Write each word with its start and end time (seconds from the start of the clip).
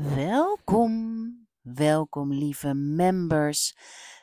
Welkom, 0.00 1.46
welkom 1.60 2.32
lieve 2.32 2.74
members, 2.74 3.74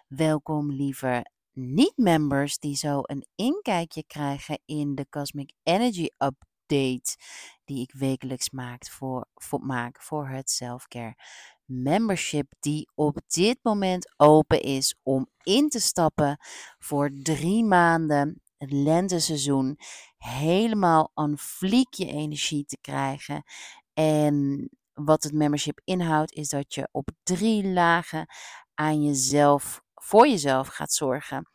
welkom 0.07 0.71
lieve 0.71 1.25
niet-members 1.53 2.57
die 2.57 2.75
zo 2.75 2.99
een 3.01 3.25
inkijkje 3.35 4.03
krijgen 4.07 4.59
in 4.65 4.95
de 4.95 5.09
Cosmic 5.09 5.51
Energy 5.63 6.07
Update 6.17 7.17
die 7.65 7.81
ik 7.81 7.91
wekelijks 7.91 8.49
maak 8.49 8.85
voor, 8.85 9.27
voor, 9.35 9.59
maak 9.59 10.01
voor 10.01 10.27
het 10.27 10.49
Selfcare 10.49 11.15
Membership 11.65 12.53
die 12.59 12.89
op 12.95 13.19
dit 13.27 13.59
moment 13.61 14.13
open 14.17 14.61
is 14.61 14.95
om 15.03 15.29
in 15.43 15.69
te 15.69 15.79
stappen 15.79 16.37
voor 16.79 17.09
drie 17.23 17.63
maanden 17.63 18.41
het 18.57 18.71
lenteseizoen. 18.71 19.77
Helemaal 20.17 21.11
aan 21.13 21.37
fliekje 21.37 22.05
energie 22.05 22.65
te 22.65 22.77
krijgen 22.81 23.43
en 23.93 24.69
wat 25.03 25.23
het 25.23 25.33
membership 25.33 25.81
inhoudt, 25.83 26.31
is 26.31 26.49
dat 26.49 26.73
je 26.73 26.89
op 26.91 27.09
drie 27.23 27.67
lagen 27.67 28.25
aan 28.73 29.03
jezelf, 29.03 29.81
voor 29.93 30.27
jezelf 30.27 30.67
gaat 30.67 30.93
zorgen. 30.93 31.49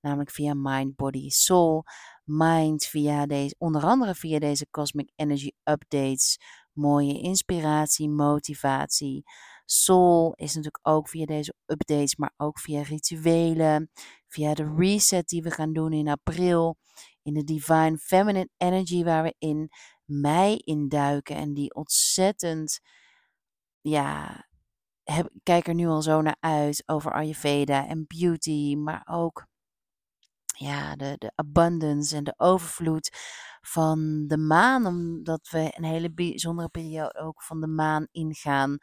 Namelijk 0.00 0.30
via 0.30 0.54
mind, 0.54 0.96
body, 0.96 1.28
soul. 1.28 1.84
Mind 2.24 2.84
via 2.84 3.26
deze, 3.26 3.54
onder 3.58 3.82
andere 3.82 4.14
via 4.14 4.38
deze 4.38 4.66
Cosmic 4.70 5.10
Energy 5.14 5.50
Updates. 5.64 6.38
Mooie 6.72 7.20
inspiratie, 7.20 8.08
motivatie. 8.08 9.22
Soul 9.64 10.32
is 10.34 10.54
natuurlijk 10.54 10.88
ook 10.88 11.08
via 11.08 11.24
deze 11.24 11.54
updates, 11.66 12.16
maar 12.16 12.32
ook 12.36 12.58
via 12.58 12.82
rituelen. 12.82 13.90
Via 14.28 14.54
de 14.54 14.74
reset 14.76 15.28
die 15.28 15.42
we 15.42 15.50
gaan 15.50 15.72
doen 15.72 15.92
in 15.92 16.08
april. 16.08 16.76
In 17.22 17.34
de 17.34 17.44
Divine 17.44 17.98
Feminine 17.98 18.48
Energy 18.56 19.04
waar 19.04 19.22
we 19.22 19.34
in 19.38 19.70
mei 20.06 20.56
induiken. 20.56 21.36
En 21.36 21.54
die 21.54 21.74
ontzettend, 21.74 22.80
ja, 23.80 24.44
heb, 25.02 25.30
kijk 25.42 25.68
er 25.68 25.74
nu 25.74 25.86
al 25.86 26.02
zo 26.02 26.20
naar 26.20 26.36
uit 26.40 26.82
over 26.86 27.12
Ayurveda 27.12 27.86
en 27.86 28.04
beauty, 28.06 28.74
maar 28.74 29.06
ook 29.10 29.46
ja, 30.58 30.96
de, 30.96 31.14
de 31.18 31.32
abundance 31.34 32.16
en 32.16 32.24
de 32.24 32.34
overvloed 32.36 33.10
van 33.60 34.24
de 34.26 34.38
maan, 34.38 34.86
omdat 34.86 35.48
we 35.50 35.72
een 35.76 35.84
hele 35.84 36.12
bijzondere 36.12 36.68
periode 36.68 37.18
ook 37.18 37.42
van 37.42 37.60
de 37.60 37.66
maan 37.66 38.06
ingaan, 38.10 38.78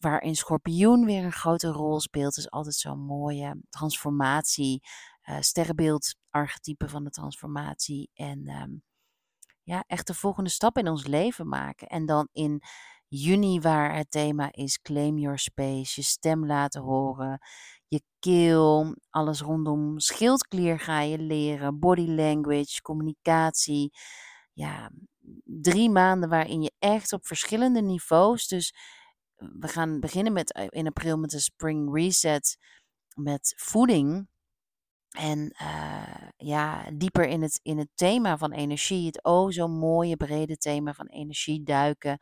waarin 0.00 0.36
schorpioen 0.36 1.04
weer 1.04 1.24
een 1.24 1.32
grote 1.32 1.68
rol 1.68 2.00
speelt. 2.00 2.36
is 2.36 2.50
altijd 2.50 2.74
zo'n 2.74 3.00
mooie 3.00 3.60
transformatie, 3.68 4.82
uh, 5.24 5.40
sterrenbeeld, 5.40 6.14
archetype 6.30 6.88
van 6.88 7.04
de 7.04 7.10
transformatie 7.10 8.10
en 8.14 8.48
um, 8.48 8.82
ja, 9.66 9.84
echt 9.86 10.06
de 10.06 10.14
volgende 10.14 10.50
stap 10.50 10.78
in 10.78 10.88
ons 10.88 11.06
leven 11.06 11.48
maken. 11.48 11.88
En 11.88 12.06
dan 12.06 12.28
in 12.32 12.62
juni, 13.08 13.60
waar 13.60 13.96
het 13.96 14.10
thema 14.10 14.52
is 14.52 14.80
Claim 14.80 15.18
Your 15.18 15.38
Space, 15.38 16.00
je 16.00 16.06
stem 16.06 16.46
laten 16.46 16.82
horen, 16.82 17.38
je 17.88 18.02
keel, 18.18 18.96
alles 19.10 19.40
rondom 19.40 19.98
schildklier 19.98 20.80
ga 20.80 21.00
je 21.00 21.18
leren, 21.18 21.78
body 21.78 22.06
language, 22.06 22.82
communicatie. 22.82 23.90
Ja, 24.52 24.90
drie 25.44 25.90
maanden 25.90 26.28
waarin 26.28 26.62
je 26.62 26.72
echt 26.78 27.12
op 27.12 27.26
verschillende 27.26 27.82
niveaus, 27.82 28.46
dus 28.46 28.74
we 29.34 29.68
gaan 29.68 30.00
beginnen 30.00 30.32
met 30.32 30.52
eh, 30.52 30.66
in 30.68 30.86
april 30.86 31.18
met 31.18 31.30
de 31.30 31.40
Spring 31.40 31.94
Reset 31.94 32.58
met 33.14 33.54
voeding. 33.56 34.28
En 35.16 35.54
uh, 35.62 36.28
ja, 36.36 36.90
dieper 36.94 37.26
in 37.26 37.42
het, 37.42 37.60
in 37.62 37.78
het 37.78 37.88
thema 37.94 38.38
van 38.38 38.52
energie, 38.52 39.06
het 39.06 39.22
oh 39.22 39.50
zo 39.50 39.68
mooie 39.68 40.16
brede 40.16 40.56
thema 40.56 40.92
van 40.92 41.06
energie 41.06 41.62
duiken. 41.62 42.18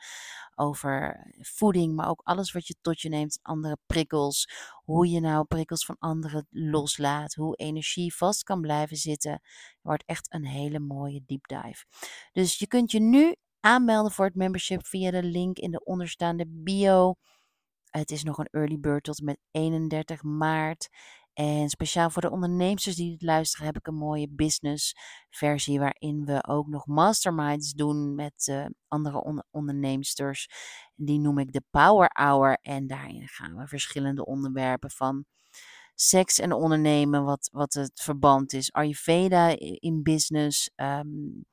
Over 0.55 1.27
voeding, 1.41 1.95
maar 1.95 2.09
ook 2.09 2.21
alles 2.25 2.53
wat 2.53 2.67
je 2.67 2.75
tot 2.81 3.01
je 3.01 3.09
neemt, 3.09 3.39
andere 3.43 3.79
prikkels. 3.87 4.49
Hoe 4.85 5.11
je 5.11 5.21
nou 5.21 5.45
prikkels 5.45 5.85
van 5.85 5.97
anderen 5.99 6.47
loslaat, 6.51 7.35
hoe 7.35 7.57
energie 7.57 8.15
vast 8.15 8.43
kan 8.43 8.61
blijven 8.61 8.97
zitten. 8.97 9.41
wordt 9.83 10.05
echt 10.07 10.33
een 10.33 10.47
hele 10.47 10.79
mooie 10.79 11.23
deep 11.27 11.47
dive. 11.47 11.85
Dus 12.33 12.59
je 12.59 12.67
kunt 12.67 12.91
je 12.91 13.01
nu 13.01 13.35
aanmelden 13.61 14.13
voor 14.13 14.25
het 14.25 14.35
membership 14.35 14.87
via 14.87 15.11
de 15.11 15.23
link 15.23 15.59
in 15.59 15.71
de 15.71 15.85
onderstaande 15.85 16.45
bio. 16.49 17.15
Het 17.91 18.11
is 18.11 18.23
nog 18.23 18.39
een 18.39 18.49
early 18.51 18.79
bird 18.79 19.05
tot 19.05 19.19
en 19.19 19.25
met 19.25 19.39
31 19.51 20.23
maart. 20.23 20.89
En 21.35 21.69
speciaal 21.69 22.11
voor 22.11 22.23
de 22.23 22.31
ondernemers 22.31 22.85
die 22.85 23.13
het 23.13 23.23
luisteren, 23.23 23.67
heb 23.67 23.77
ik 23.77 23.87
een 23.87 23.95
mooie 23.95 24.29
business 24.31 24.97
versie 25.31 25.79
waarin 25.79 26.25
we 26.25 26.45
ook 26.47 26.67
nog 26.67 26.87
masterminds 26.87 27.73
doen 27.73 28.15
met 28.15 28.47
uh, 28.51 28.67
andere 28.89 29.23
on 29.23 29.43
onderneemsters. 29.51 30.49
Die 30.95 31.19
noem 31.19 31.39
ik 31.39 31.53
de 31.53 31.63
Power 31.71 32.11
Hour. 32.13 32.59
En 32.63 32.87
daarin 32.87 33.29
gaan 33.29 33.57
we 33.57 33.67
verschillende 33.67 34.25
onderwerpen 34.25 34.91
van 34.91 35.25
seks 35.95 36.39
en 36.39 36.53
ondernemen, 36.53 37.25
wat, 37.25 37.49
wat 37.53 37.75
het 37.75 38.01
verband 38.01 38.53
is. 38.53 38.73
Ayurveda 38.73 39.57
in 39.59 40.03
business. 40.03 40.71
Um, 40.77 41.45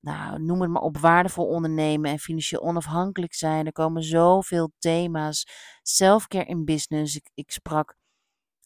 nou, 0.00 0.42
noem 0.42 0.60
het 0.60 0.70
maar 0.70 0.82
op, 0.82 0.98
waardevol 0.98 1.46
ondernemen 1.46 2.10
en 2.10 2.18
financieel 2.18 2.62
onafhankelijk 2.62 3.34
zijn. 3.34 3.66
Er 3.66 3.72
komen 3.72 4.02
zoveel 4.02 4.72
thema's. 4.78 5.46
Selfcare 5.82 6.44
in 6.44 6.64
business. 6.64 7.16
Ik, 7.16 7.30
ik 7.34 7.50
sprak 7.50 7.96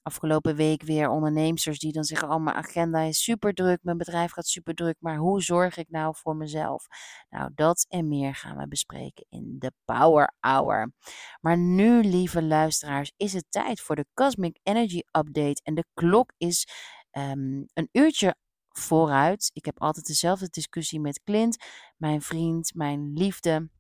afgelopen 0.03 0.57
week 0.57 0.83
weer 0.83 1.09
ondernemers 1.09 1.79
die 1.79 1.93
dan 1.93 2.05
zeggen: 2.05 2.31
Oh, 2.31 2.43
mijn 2.43 2.57
agenda 2.57 3.01
is 3.01 3.23
super 3.23 3.55
druk, 3.55 3.79
mijn 3.83 3.97
bedrijf 3.97 4.33
gaat 4.33 4.47
super 4.47 4.75
druk, 4.75 4.97
maar 4.99 5.17
hoe 5.17 5.43
zorg 5.43 5.77
ik 5.77 5.89
nou 5.89 6.15
voor 6.17 6.37
mezelf? 6.37 6.87
Nou, 7.31 7.51
dat 7.55 7.87
en 7.89 8.09
meer 8.09 8.35
gaan 8.35 8.57
we 8.57 8.69
bespreken 8.69 9.27
in 9.29 9.57
de 9.59 9.73
Power 9.85 10.35
Hour. 10.41 10.93
Maar 11.41 11.59
nu, 11.59 12.03
lieve 12.03 12.43
luisteraars, 12.43 13.13
is 13.17 13.33
het 13.33 13.47
tijd 13.49 13.81
voor 13.81 13.97
de 13.97 14.07
Cosmic 14.15 14.59
Energy 14.63 15.01
Update. 15.19 15.61
En 15.63 15.75
de 15.75 15.85
klok 15.95 16.33
is 16.37 16.67
um, 17.13 17.67
een 17.75 17.89
uurtje 17.93 18.35
vooruit. 18.69 19.51
Ik 19.53 19.65
heb 19.65 19.81
altijd 19.81 20.07
dezelfde 20.07 20.49
discussie 20.49 21.01
met 21.01 21.23
Clint, 21.23 21.57
mijn 21.97 22.23
vriend, 22.23 22.75
mijn 22.75 23.13
liefde. 23.13 23.71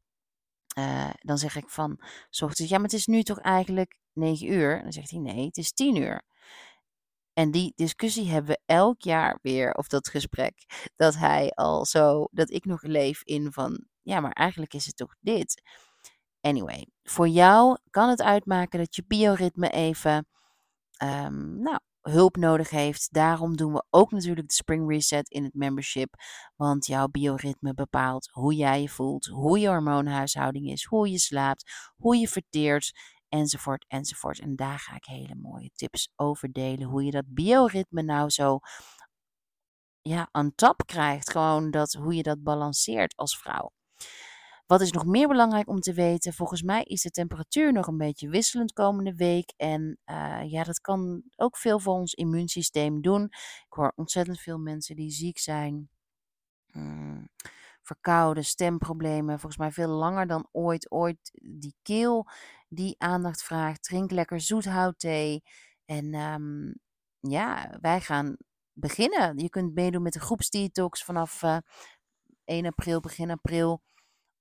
Uh, 0.78 1.10
dan 1.18 1.38
zeg 1.38 1.56
ik 1.56 1.68
van, 1.68 2.00
ochtends, 2.40 2.70
ja, 2.70 2.76
maar 2.76 2.84
het 2.84 2.92
is 2.98 3.06
nu 3.06 3.22
toch 3.22 3.38
eigenlijk 3.38 3.98
9 4.12 4.52
uur? 4.52 4.82
Dan 4.82 4.92
zegt 4.92 5.10
hij, 5.10 5.18
nee, 5.18 5.46
het 5.46 5.56
is 5.56 5.72
10 5.72 5.96
uur. 5.96 6.22
En 7.32 7.50
die 7.50 7.72
discussie 7.76 8.30
hebben 8.30 8.50
we 8.50 8.60
elk 8.66 9.02
jaar 9.02 9.38
weer, 9.42 9.72
of 9.72 9.86
dat 9.86 10.08
gesprek, 10.08 10.54
dat 10.96 11.16
hij 11.16 11.50
al 11.50 11.84
zo, 11.84 12.28
dat 12.30 12.50
ik 12.50 12.64
nog 12.64 12.82
leef 12.82 13.22
in 13.24 13.52
van, 13.52 13.84
ja, 14.02 14.20
maar 14.20 14.32
eigenlijk 14.32 14.74
is 14.74 14.86
het 14.86 14.96
toch 14.96 15.14
dit. 15.20 15.62
Anyway, 16.40 16.86
voor 17.02 17.28
jou 17.28 17.78
kan 17.90 18.08
het 18.08 18.22
uitmaken 18.22 18.78
dat 18.78 18.96
je 18.96 19.04
bioritme 19.06 19.68
even, 19.68 20.26
um, 21.02 21.62
nou, 21.62 21.78
hulp 22.02 22.36
nodig 22.36 22.70
heeft. 22.70 23.12
Daarom 23.12 23.56
doen 23.56 23.72
we 23.72 23.84
ook 23.90 24.10
natuurlijk 24.10 24.48
de 24.48 24.54
Spring 24.54 24.90
Reset 24.90 25.28
in 25.28 25.44
het 25.44 25.54
membership. 25.54 26.14
Want 26.56 26.86
jouw 26.86 27.08
bioritme 27.08 27.74
bepaalt 27.74 28.28
hoe 28.30 28.54
jij 28.54 28.80
je 28.80 28.88
voelt, 28.88 29.26
hoe 29.26 29.58
je 29.58 29.68
hormoonhuishouding 29.68 30.70
is, 30.70 30.84
hoe 30.84 31.10
je 31.10 31.18
slaapt, 31.18 31.92
hoe 31.96 32.16
je 32.16 32.28
verteert, 32.28 32.92
enzovoort, 33.28 33.84
enzovoort. 33.88 34.40
En 34.40 34.56
daar 34.56 34.78
ga 34.78 34.96
ik 34.96 35.04
hele 35.04 35.34
mooie 35.34 35.70
tips 35.74 36.12
over 36.16 36.52
delen. 36.52 36.88
Hoe 36.88 37.04
je 37.04 37.10
dat 37.10 37.24
bioritme 37.34 38.02
nou 38.02 38.30
zo 38.30 38.58
ja, 40.00 40.28
aan 40.30 40.54
tap 40.54 40.86
krijgt. 40.86 41.30
Gewoon 41.30 41.70
dat, 41.70 41.92
hoe 41.92 42.14
je 42.14 42.22
dat 42.22 42.42
balanceert 42.42 43.16
als 43.16 43.38
vrouw. 43.38 43.70
Wat 44.72 44.80
is 44.80 44.92
nog 44.92 45.06
meer 45.06 45.28
belangrijk 45.28 45.68
om 45.68 45.80
te 45.80 45.92
weten? 45.92 46.32
Volgens 46.32 46.62
mij 46.62 46.82
is 46.82 47.02
de 47.02 47.10
temperatuur 47.10 47.72
nog 47.72 47.86
een 47.86 47.96
beetje 47.96 48.28
wisselend 48.28 48.72
komende 48.72 49.14
week. 49.14 49.52
En 49.56 49.98
uh, 50.06 50.50
ja, 50.50 50.64
dat 50.64 50.80
kan 50.80 51.22
ook 51.36 51.56
veel 51.56 51.78
voor 51.78 51.94
ons 51.94 52.14
immuunsysteem 52.14 53.00
doen. 53.00 53.24
Ik 53.66 53.66
hoor 53.68 53.92
ontzettend 53.96 54.40
veel 54.40 54.58
mensen 54.58 54.96
die 54.96 55.10
ziek 55.10 55.38
zijn. 55.38 55.90
Hmm, 56.70 57.28
verkouden, 57.82 58.44
stemproblemen. 58.44 59.40
Volgens 59.40 59.56
mij 59.56 59.70
veel 59.72 59.88
langer 59.88 60.26
dan 60.26 60.48
ooit. 60.52 60.90
Ooit 60.90 61.30
die 61.42 61.74
keel 61.82 62.26
die 62.68 62.94
aandacht 62.98 63.42
vraagt. 63.42 63.82
Drink 63.82 64.10
lekker 64.10 64.40
zoethoutthee. 64.40 65.42
En 65.84 66.14
um, 66.14 66.74
ja, 67.20 67.76
wij 67.80 68.00
gaan 68.00 68.36
beginnen. 68.72 69.38
Je 69.38 69.48
kunt 69.48 69.74
meedoen 69.74 70.02
met 70.02 70.12
de 70.12 70.20
groepsdetox 70.20 71.04
vanaf 71.04 71.42
uh, 71.42 71.56
eh, 71.56 71.62
1 72.44 72.66
april, 72.66 73.00
begin 73.00 73.30
april. 73.30 73.82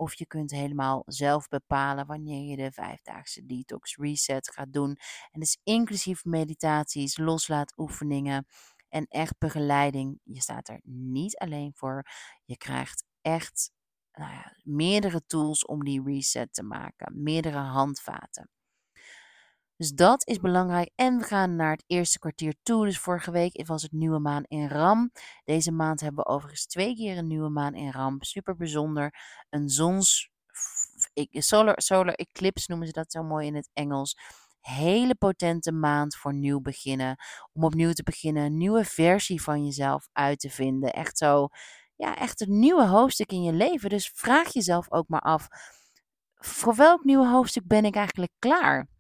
Of 0.02 0.14
je 0.14 0.26
kunt 0.26 0.52
helemaal 0.52 1.04
zelf 1.06 1.48
bepalen 1.48 2.06
wanneer 2.06 2.50
je 2.50 2.56
de 2.56 2.72
vijfdaagse 2.72 3.46
detox 3.46 3.96
reset 3.96 4.54
gaat 4.54 4.74
doen. 4.74 4.98
En 5.32 5.40
dus 5.40 5.60
inclusief 5.64 6.26
meditaties, 6.26 7.18
loslaatoefeningen 7.18 8.48
en 8.90 9.06
echt 9.08 9.38
begeleiding. 9.38 10.20
Je 10.24 10.42
staat 10.42 10.70
er 10.70 10.80
niet 10.84 11.38
alleen 11.38 11.72
voor. 11.76 12.04
Je 12.46 12.58
krijgt 12.58 13.06
echt 13.22 13.72
nou 14.12 14.32
ja, 14.32 14.58
meerdere 14.64 15.26
tools 15.26 15.66
om 15.66 15.84
die 15.84 16.04
reset 16.04 16.54
te 16.54 16.64
maken, 16.64 17.24
meerdere 17.24 17.58
handvaten. 17.58 18.50
Dus 19.82 19.92
dat 19.92 20.28
is 20.28 20.40
belangrijk. 20.40 20.92
En 20.96 21.18
we 21.18 21.24
gaan 21.24 21.56
naar 21.56 21.72
het 21.72 21.84
eerste 21.88 22.20
kwartier 22.20 22.56
toe. 22.64 22.86
Dus 22.86 23.00
vorige 23.00 23.32
week 23.32 23.68
was 23.68 23.82
het 23.82 23.92
nieuwe 23.92 24.20
maan 24.20 24.44
in 24.48 24.68
Ram. 24.68 25.12
Deze 25.44 25.72
maand 25.72 26.02
hebben 26.02 26.24
we 26.24 26.30
overigens 26.30 26.66
twee 26.66 26.96
keer 26.96 27.18
een 27.18 27.28
nieuwe 27.28 27.50
maan 27.50 27.74
in 27.74 27.92
Ram. 27.92 28.24
Super 28.24 28.56
bijzonder. 28.56 29.14
Een 29.50 29.70
zons 29.70 30.30
solar, 31.30 31.82
solar 31.82 32.14
eclipse 32.14 32.66
noemen 32.68 32.88
ze 32.88 32.94
dat 32.94 33.12
zo 33.12 33.24
mooi 33.24 33.48
in 33.48 33.56
het 33.56 33.70
Engels. 33.74 34.18
Hele 34.60 35.16
potente 35.16 35.72
maand 35.72 36.16
voor 36.16 36.34
nieuw 36.34 36.60
beginnen. 36.60 37.16
Om 37.54 37.64
opnieuw 37.64 37.94
te 37.94 38.04
beginnen, 38.04 38.44
een 38.44 38.58
nieuwe 38.58 38.86
versie 38.86 39.42
van 39.42 39.66
jezelf 39.66 40.10
uit 40.12 40.40
te 40.40 40.50
vinden. 40.50 40.94
Echt 40.94 41.18
zo, 41.18 41.48
ja, 41.96 42.16
echt 42.16 42.42
een 42.42 42.60
nieuwe 42.60 42.86
hoofdstuk 42.86 43.32
in 43.32 43.44
je 43.44 43.54
leven. 43.54 43.90
Dus 43.90 44.12
vraag 44.14 44.54
jezelf 44.54 44.92
ook 44.92 45.08
maar 45.08 45.22
af, 45.22 45.48
voor 46.36 46.76
welk 46.76 47.04
nieuwe 47.04 47.28
hoofdstuk 47.28 47.68
ben 47.68 47.86
ik 47.86 47.96
eigenlijk 47.96 48.32
klaar? 48.40 48.91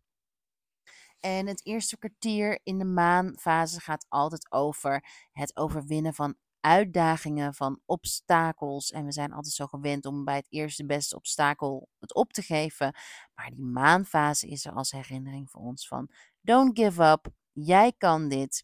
En 1.21 1.47
het 1.47 1.65
eerste 1.65 1.97
kwartier 1.97 2.59
in 2.63 2.77
de 2.77 2.85
maanfase 2.85 3.79
gaat 3.79 4.05
altijd 4.09 4.51
over 4.51 5.05
het 5.31 5.55
overwinnen 5.55 6.13
van 6.13 6.35
uitdagingen, 6.59 7.53
van 7.53 7.79
obstakels. 7.85 8.91
En 8.91 9.05
we 9.05 9.11
zijn 9.11 9.33
altijd 9.33 9.53
zo 9.53 9.65
gewend 9.65 10.05
om 10.05 10.25
bij 10.25 10.35
het 10.35 10.47
eerste 10.49 10.85
beste 10.85 11.15
obstakel 11.15 11.89
het 11.99 12.13
op 12.13 12.33
te 12.33 12.41
geven. 12.41 12.95
Maar 13.35 13.49
die 13.49 13.65
maanfase 13.65 14.47
is 14.47 14.65
er 14.65 14.73
als 14.73 14.91
herinnering 14.91 15.49
voor 15.49 15.61
ons 15.61 15.87
van 15.87 16.09
don't 16.41 16.79
give 16.79 17.03
up. 17.03 17.27
Jij 17.51 17.93
kan 17.97 18.29
dit. 18.29 18.63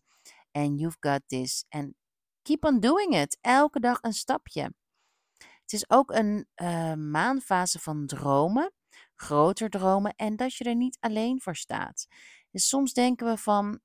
And 0.51 0.80
you've 0.80 0.98
got 1.00 1.21
this. 1.25 1.65
En 1.69 1.95
keep 2.42 2.65
on 2.65 2.80
doing 2.80 3.15
it. 3.15 3.38
Elke 3.42 3.80
dag 3.80 4.01
een 4.01 4.13
stapje. 4.13 4.74
Het 5.62 5.74
is 5.74 5.89
ook 5.89 6.12
een 6.12 6.48
uh, 6.56 6.94
maanfase 6.94 7.80
van 7.80 8.06
dromen, 8.06 8.74
groter 9.15 9.69
dromen 9.69 10.13
en 10.15 10.36
dat 10.36 10.56
je 10.56 10.63
er 10.63 10.75
niet 10.75 10.98
alleen 11.00 11.42
voor 11.42 11.56
staat. 11.56 12.07
Dus 12.52 12.68
soms 12.68 12.94
denken 12.94 13.28
we 13.28 13.38
van 13.38 13.80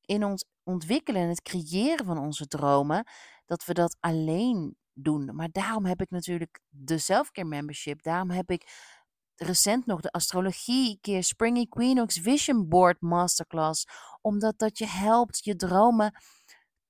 in 0.00 0.24
ons 0.24 0.44
ontwikkelen 0.62 1.22
en 1.22 1.28
het 1.28 1.42
creëren 1.42 2.06
van 2.06 2.18
onze 2.18 2.46
dromen, 2.46 3.04
dat 3.44 3.64
we 3.64 3.74
dat 3.74 3.96
alleen 4.00 4.76
doen. 4.92 5.34
Maar 5.34 5.50
daarom 5.50 5.84
heb 5.84 6.00
ik 6.00 6.10
natuurlijk 6.10 6.60
de 6.68 6.98
Selfcare 6.98 7.48
Membership. 7.48 8.02
Daarom 8.02 8.30
heb 8.30 8.50
ik 8.50 8.94
recent 9.34 9.86
nog 9.86 10.00
de 10.00 10.10
astrologie 10.10 10.98
keer 11.00 11.24
Spring 11.24 11.56
Equinox 11.56 12.18
Vision 12.18 12.68
Board 12.68 13.00
Masterclass. 13.00 13.86
Omdat 14.20 14.58
dat 14.58 14.78
je 14.78 14.86
helpt 14.86 15.44
je 15.44 15.56
dromen 15.56 16.14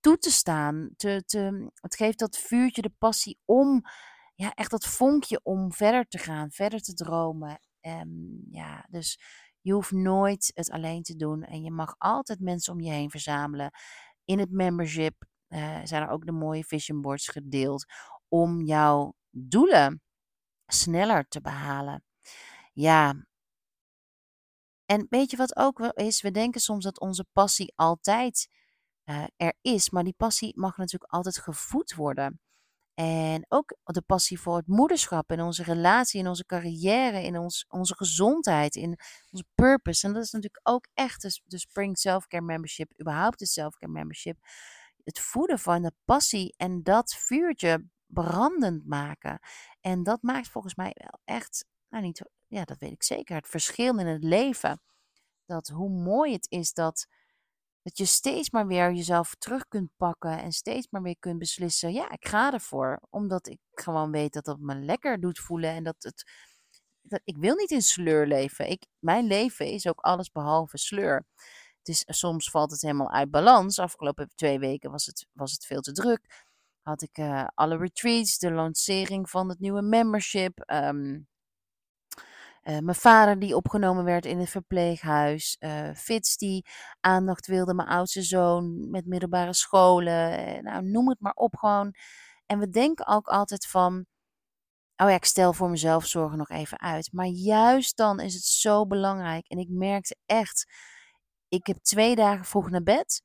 toe 0.01 0.19
te 0.19 0.31
staan. 0.31 0.91
Te, 0.97 1.23
te, 1.27 1.71
het 1.75 1.97
geeft 1.97 2.19
dat 2.19 2.39
vuurtje, 2.39 2.83
de 2.83 2.93
passie 2.99 3.39
om, 3.45 3.83
ja, 4.35 4.55
echt 4.55 4.71
dat 4.71 4.87
vonkje 4.87 5.41
om 5.43 5.73
verder 5.73 6.09
te 6.09 6.19
gaan, 6.19 6.51
verder 6.51 6.81
te 6.81 6.95
dromen. 6.95 7.61
Um, 7.81 8.47
ja, 8.51 8.87
dus 8.91 9.21
je 9.67 9.73
hoeft 9.73 9.91
nooit 9.91 10.51
het 10.55 10.71
alleen 10.71 11.03
te 11.03 11.17
doen 11.17 11.43
en 11.43 11.63
je 11.63 11.71
mag 11.71 11.95
altijd 11.99 12.41
mensen 12.41 12.73
om 12.73 12.81
je 12.81 12.91
heen 12.91 13.11
verzamelen. 13.11 13.71
In 14.25 14.39
het 14.39 14.51
membership 14.51 15.25
uh, 15.49 15.81
zijn 15.85 16.03
er 16.03 16.09
ook 16.09 16.27
de 16.27 16.33
mooie 16.33 16.65
vision 16.65 17.01
boards 17.01 17.29
gedeeld 17.29 17.85
om 18.29 18.63
jouw 18.63 19.15
doelen 19.31 20.03
sneller 20.67 21.29
te 21.29 21.41
behalen. 21.41 22.05
Ja. 22.73 23.27
En 24.85 25.07
weet 25.09 25.31
je 25.31 25.37
wat 25.37 25.57
ook 25.57 25.81
is? 25.81 26.23
We 26.23 26.31
denken 26.31 26.61
soms 26.61 26.85
dat 26.85 27.01
onze 27.01 27.27
passie 27.33 27.73
altijd 27.77 28.49
uh, 29.05 29.25
er 29.37 29.55
is, 29.61 29.91
maar 29.91 30.05
die 30.05 30.15
passie 30.17 30.59
mag 30.59 30.77
natuurlijk 30.77 31.13
altijd 31.13 31.39
gevoed 31.39 31.95
worden. 31.95 32.41
En 33.01 33.47
ook 33.49 33.77
de 33.83 34.03
passie 34.03 34.41
voor 34.41 34.57
het 34.57 34.67
moederschap, 34.67 35.33
in 35.33 35.41
onze 35.41 35.63
relatie, 35.63 36.21
in 36.21 36.29
onze 36.29 36.47
carrière, 36.47 37.23
in 37.23 37.39
ons, 37.39 37.65
onze 37.69 37.95
gezondheid, 37.95 38.75
in 38.75 38.99
onze 39.31 39.45
purpose. 39.55 40.07
En 40.07 40.13
dat 40.13 40.23
is 40.23 40.31
natuurlijk 40.31 40.69
ook 40.69 40.89
echt 40.95 41.23
de, 41.23 41.41
de 41.45 41.59
Spring 41.59 41.99
Selfcare 41.99 42.43
Membership, 42.43 42.93
überhaupt 43.01 43.39
de 43.39 43.47
Selfcare 43.47 43.93
Membership. 43.93 44.39
Het 45.05 45.21
voeden 45.21 45.59
van 45.59 45.83
de 45.83 45.93
passie 46.05 46.55
en 46.57 46.83
dat 46.83 47.15
vuurtje 47.15 47.85
brandend 48.07 48.87
maken. 48.87 49.39
En 49.81 50.03
dat 50.03 50.23
maakt 50.23 50.49
volgens 50.49 50.75
mij 50.75 50.95
wel 50.95 51.21
echt, 51.25 51.65
nou 51.89 52.05
niet, 52.05 52.31
ja, 52.47 52.65
dat 52.65 52.79
weet 52.79 52.93
ik 52.93 53.03
zeker, 53.03 53.37
het 53.37 53.49
verschil 53.49 53.99
in 53.99 54.07
het 54.07 54.25
leven. 54.25 54.81
Dat 55.47 55.69
hoe 55.69 55.91
mooi 55.91 56.33
het 56.33 56.51
is 56.51 56.73
dat 56.73 57.07
dat 57.87 57.99
je 57.99 58.05
steeds 58.05 58.51
maar 58.51 58.67
weer 58.67 58.93
jezelf 58.93 59.35
terug 59.39 59.69
kunt 59.69 59.91
pakken 59.97 60.39
en 60.43 60.53
steeds 60.53 60.87
maar 60.91 61.03
weer 61.03 61.19
kunt 61.19 61.39
beslissen, 61.39 61.93
ja, 61.93 62.11
ik 62.11 62.29
ga 62.29 62.53
ervoor. 62.53 63.01
Omdat 63.11 63.47
ik 63.49 63.59
gewoon 63.73 64.11
weet 64.11 64.33
dat 64.33 64.45
dat 64.45 64.59
me 64.59 64.75
lekker 64.75 65.21
doet 65.21 65.39
voelen 65.39 65.71
en 65.71 65.85
dat 65.85 65.97
het, 65.99 66.25
dat, 67.03 67.21
ik 67.25 67.37
wil 67.37 67.55
niet 67.55 67.71
in 67.71 67.83
sleur 67.83 68.27
leven. 68.27 68.71
Ik, 68.71 68.87
mijn 68.99 69.27
leven 69.27 69.67
is 69.67 69.87
ook 69.87 70.01
alles 70.01 70.31
behalve 70.31 70.79
sleur. 70.79 71.25
Het 71.79 71.89
is, 71.89 72.05
soms 72.07 72.51
valt 72.51 72.71
het 72.71 72.81
helemaal 72.81 73.11
uit 73.11 73.31
balans. 73.31 73.79
Afgelopen 73.79 74.31
twee 74.35 74.59
weken 74.59 74.91
was 74.91 75.07
het, 75.07 75.27
was 75.33 75.53
het 75.53 75.65
veel 75.65 75.81
te 75.81 75.93
druk. 75.93 76.47
Had 76.83 77.03
ik 77.03 77.19
uh, 77.19 77.47
alle 77.55 77.77
retreats, 77.77 78.39
de 78.39 78.53
lancering 78.53 79.31
van 79.31 79.49
het 79.49 79.59
nieuwe 79.59 79.83
membership. 79.83 80.71
Um, 80.73 81.29
uh, 82.69 82.79
mijn 82.79 82.97
vader 82.97 83.39
die 83.39 83.57
opgenomen 83.57 84.05
werd 84.05 84.27
in 84.27 84.39
het 84.39 84.51
verpleeghuis. 84.51 85.57
Uh, 85.61 85.91
Fitz 85.95 86.37
die 86.37 86.67
aandacht 87.01 87.47
wilde. 87.47 87.75
Mijn 87.75 87.89
oudste 87.89 88.23
zoon 88.23 88.91
met 88.91 89.07
middelbare 89.07 89.55
scholen. 89.55 90.49
Uh, 90.49 90.63
nou, 90.63 90.85
noem 90.85 91.09
het 91.09 91.21
maar 91.21 91.33
op 91.35 91.57
gewoon. 91.57 91.95
En 92.47 92.59
we 92.59 92.69
denken 92.69 93.07
ook 93.07 93.27
altijd 93.27 93.67
van... 93.67 94.07
Oh 94.97 95.09
ja, 95.09 95.15
ik 95.15 95.25
stel 95.25 95.53
voor 95.53 95.71
mezelf 95.71 96.07
zorgen 96.07 96.39
nog 96.39 96.49
even 96.49 96.81
uit. 96.81 97.13
Maar 97.13 97.27
juist 97.27 97.97
dan 97.97 98.21
is 98.21 98.35
het 98.35 98.45
zo 98.45 98.87
belangrijk. 98.87 99.49
En 99.49 99.59
ik 99.59 99.69
merkte 99.69 100.17
echt... 100.27 100.73
Ik 101.49 101.67
heb 101.67 101.77
twee 101.77 102.15
dagen 102.15 102.45
vroeg 102.45 102.71
naar 102.71 102.83
bed. 102.83 103.23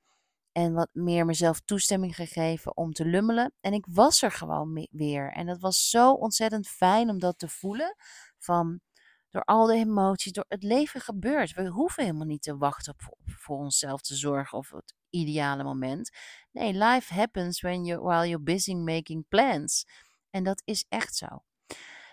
En 0.52 0.74
wat 0.74 0.90
meer 0.92 1.26
mezelf 1.26 1.60
toestemming 1.60 2.16
gegeven 2.16 2.78
om 2.78 2.92
te 2.92 3.06
lummelen. 3.06 3.54
En 3.62 3.74
ik 3.74 3.86
was 3.90 4.22
er 4.22 4.32
gewoon 4.32 4.88
weer. 4.92 5.32
En 5.32 5.46
dat 5.46 5.60
was 5.60 5.90
zo 5.90 6.12
ontzettend 6.12 6.68
fijn 6.68 7.10
om 7.10 7.20
dat 7.20 7.38
te 7.40 7.48
voelen. 7.48 7.96
Van 8.38 8.82
door 9.32 9.44
al 9.44 9.66
de 9.66 9.74
emoties, 9.74 10.32
door 10.32 10.46
het 10.48 10.64
leven 10.64 11.02
gebeurt. 11.02 11.54
We 11.54 11.68
hoeven 11.68 12.04
helemaal 12.04 12.26
niet 12.26 12.42
te 12.42 12.58
wachten 12.58 12.94
op, 13.10 13.20
voor 13.26 13.58
onszelf 13.58 14.02
te 14.02 14.16
zorgen 14.16 14.58
of 14.58 14.70
het 14.70 14.94
ideale 15.10 15.64
moment. 15.64 16.10
Nee, 16.52 16.74
life 16.74 17.14
happens 17.14 17.62
when 17.62 17.86
you, 17.86 18.02
while 18.02 18.28
you're 18.28 18.44
busy 18.44 18.74
making 18.74 19.28
plans. 19.28 19.86
En 20.30 20.44
dat 20.44 20.62
is 20.66 20.86
echt 20.90 21.16
zo. 21.16 21.28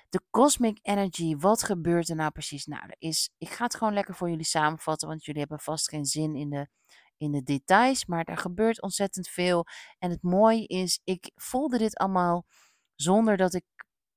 De 0.08 0.22
cosmic 0.30 0.78
energy, 0.82 1.36
wat 1.36 1.62
gebeurt 1.62 2.08
er 2.08 2.16
nou 2.16 2.30
precies? 2.30 2.66
Nou, 2.66 2.82
er 2.86 2.96
is, 2.98 3.30
ik 3.38 3.48
ga 3.48 3.64
het 3.64 3.74
gewoon 3.74 3.94
lekker 3.94 4.14
voor 4.14 4.30
jullie 4.30 4.44
samenvatten, 4.44 5.08
want 5.08 5.24
jullie 5.24 5.40
hebben 5.40 5.60
vast 5.60 5.88
geen 5.88 6.04
zin 6.04 6.36
in 6.36 6.50
de, 6.50 6.68
in 7.16 7.32
de 7.32 7.42
details. 7.42 8.06
Maar 8.06 8.24
er 8.24 8.36
gebeurt 8.36 8.82
ontzettend 8.82 9.28
veel. 9.28 9.66
En 9.98 10.10
het 10.10 10.22
mooie 10.22 10.66
is, 10.66 11.00
ik 11.04 11.30
voelde 11.34 11.78
dit 11.78 11.96
allemaal 11.96 12.46
zonder 12.94 13.36
dat 13.36 13.54
ik 13.54 13.64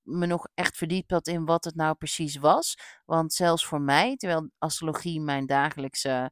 me 0.04 0.26
nog 0.26 0.48
echt 0.54 0.78
verdiept 0.78 1.12
had 1.12 1.28
in 1.28 1.46
wat 1.46 1.64
het 1.64 1.76
nou 1.76 1.96
precies 1.96 2.36
was. 2.36 2.78
Want 3.06 3.34
zelfs 3.34 3.66
voor 3.66 3.82
mij, 3.82 4.16
terwijl 4.16 4.50
astrologie 4.58 5.22
mijn 5.22 5.46
dagelijkse 5.46 6.32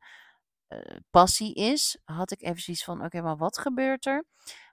uh, 0.69 0.79
passie 1.09 1.53
is, 1.53 1.99
had 2.03 2.31
ik 2.31 2.41
even 2.41 2.61
zoiets 2.61 2.83
van: 2.83 3.03
oké, 3.03 3.21
maar 3.21 3.37
wat 3.37 3.57
gebeurt 3.57 4.05
er? 4.05 4.25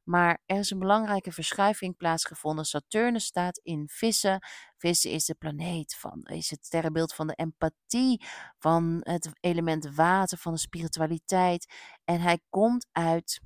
Maar 0.04 0.42
er 0.46 0.58
is 0.58 0.70
een 0.70 0.78
belangrijke 0.78 1.32
verschuiving 1.32 1.96
plaatsgevonden. 1.96 2.64
Saturnus 2.64 3.24
staat 3.24 3.60
in 3.62 3.88
vissen. 3.88 4.38
Vissen 4.76 5.10
is 5.10 5.24
de 5.24 5.34
planeet 5.34 5.94
van, 5.94 6.22
is 6.22 6.50
het 6.50 6.66
sterrenbeeld 6.66 7.14
van 7.14 7.26
de 7.26 7.34
empathie, 7.34 8.24
van 8.58 8.98
het 9.00 9.30
element 9.40 9.94
water, 9.94 10.38
van 10.38 10.52
de 10.52 10.58
spiritualiteit. 10.58 11.72
En 12.04 12.20
hij 12.20 12.38
komt 12.48 12.86
uit 12.92 13.40